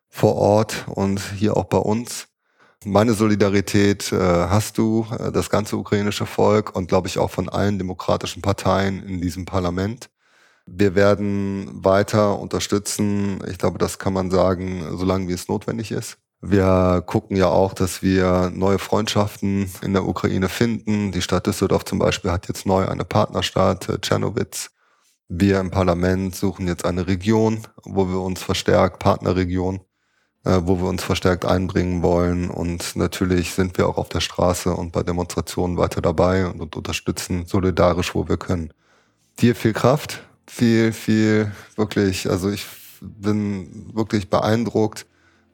vor 0.09 0.37
Ort 0.37 0.87
und 0.89 1.21
hier 1.37 1.57
auch 1.57 1.65
bei 1.65 1.79
uns. 1.79 2.29
Meine 2.85 3.15
Solidarität 3.15 4.13
äh, 4.13 4.17
hast 4.17 4.79
du, 4.79 5.05
äh, 5.19 5.33
das 5.33 5.51
ganze 5.51 5.77
ukrainische 5.77 6.27
Volk 6.27 6.77
und 6.77 6.89
glaube 6.89 7.09
ich 7.09 7.19
auch 7.19 7.31
von 7.31 7.49
allen 7.49 7.77
demokratischen 7.79 8.41
Parteien 8.41 9.03
in 9.03 9.21
diesem 9.21 9.45
Parlament. 9.45 10.11
Wir 10.67 10.95
werden 10.95 11.71
weiter 11.85 12.39
unterstützen. 12.39 13.41
Ich 13.51 13.59
glaube, 13.59 13.79
das 13.79 13.99
kann 13.99 14.13
man 14.13 14.31
sagen, 14.31 14.97
solange 14.97 15.29
wie 15.29 15.33
es 15.33 15.49
notwendig 15.49 15.91
ist. 15.91 16.19
Wir 16.41 17.03
gucken 17.05 17.37
ja 17.37 17.49
auch, 17.49 17.75
dass 17.75 18.01
wir 18.03 18.53
neue 18.55 18.79
Freundschaften 18.79 19.69
in 19.83 19.93
der 19.93 20.07
Ukraine 20.07 20.49
finden. 20.49 21.11
Die 21.11 21.23
Stadt 21.23 21.49
Düsseldorf 21.49 21.85
zum 21.85 21.99
Beispiel 21.99 22.31
hat 22.31 22.47
jetzt 22.47 22.65
neu 22.65 22.87
eine 22.87 23.05
Partnerstadt, 23.05 23.89
äh, 23.89 23.99
Tschernowitz. 23.99 24.71
Wir 25.29 25.59
im 25.59 25.71
Parlament 25.71 26.37
suchen 26.37 26.69
jetzt 26.69 26.85
eine 26.85 27.09
Region, 27.09 27.67
wo 27.85 28.09
wir 28.09 28.21
uns 28.21 28.41
verstärkt, 28.41 29.01
Partnerregion, 29.01 29.81
äh, 30.49 30.67
wo 30.67 30.79
wir 30.79 30.89
uns 30.89 31.05
verstärkt 31.05 31.45
einbringen 31.45 32.03
wollen. 32.03 32.49
Und 32.49 32.97
natürlich 32.97 33.53
sind 33.53 33.77
wir 33.77 33.87
auch 33.87 33.99
auf 33.99 34.09
der 34.09 34.21
Straße 34.21 34.73
und 34.73 34.93
bei 34.93 35.03
Demonstrationen 35.03 35.77
weiter 35.77 36.01
dabei 36.01 36.47
und, 36.47 36.63
und 36.63 36.75
unterstützen 36.75 37.45
solidarisch, 37.45 38.15
wo 38.15 38.27
wir 38.29 38.39
können. 38.39 38.73
Dir 39.41 39.55
viel 39.55 39.75
Kraft, 39.75 40.23
viel, 40.47 40.95
viel, 40.95 41.53
wirklich, 41.77 42.31
also 42.31 42.51
ich 42.51 42.65
bin 43.03 43.95
wirklich 43.95 44.31
beeindruckt, 44.31 45.05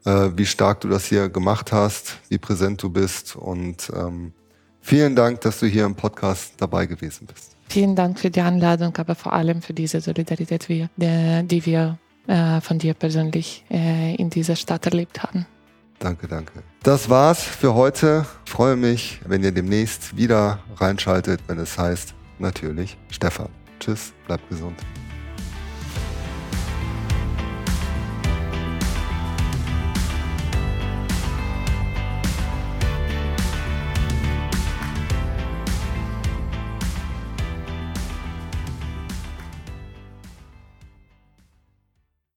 äh, 0.04 0.30
wie 0.36 0.46
stark 0.46 0.80
du 0.82 0.88
das 0.88 1.06
hier 1.06 1.28
gemacht 1.28 1.72
hast, 1.72 2.18
wie 2.28 2.38
präsent 2.38 2.80
du 2.80 2.88
bist 2.88 3.34
und 3.34 3.90
ähm, 3.96 4.32
vielen 4.80 5.16
Dank, 5.16 5.40
dass 5.40 5.58
du 5.58 5.66
hier 5.66 5.86
im 5.86 5.96
Podcast 5.96 6.52
dabei 6.58 6.86
gewesen 6.86 7.26
bist. 7.26 7.56
Vielen 7.68 7.96
Dank 7.96 8.20
für 8.20 8.30
die 8.30 8.42
Einladung, 8.42 8.96
aber 8.96 9.16
vor 9.16 9.32
allem 9.32 9.60
für 9.60 9.72
diese 9.72 10.00
Solidarität, 10.00 10.68
die 10.68 11.66
wir 11.66 11.98
äh, 12.26 12.60
von 12.60 12.78
dir 12.78 12.94
persönlich 12.94 13.64
äh, 13.70 14.14
in 14.16 14.30
dieser 14.30 14.56
Stadt 14.56 14.86
erlebt 14.86 15.22
haben. 15.22 15.46
Danke, 15.98 16.28
danke. 16.28 16.62
Das 16.82 17.08
war's 17.08 17.42
für 17.42 17.74
heute. 17.74 18.26
Ich 18.44 18.52
freue 18.52 18.76
mich, 18.76 19.20
wenn 19.26 19.42
ihr 19.42 19.52
demnächst 19.52 20.16
wieder 20.16 20.58
reinschaltet, 20.76 21.40
wenn 21.46 21.58
es 21.58 21.78
heißt, 21.78 22.14
natürlich 22.38 22.96
Stefan. 23.10 23.48
Tschüss, 23.80 24.12
bleibt 24.26 24.48
gesund. 24.48 24.76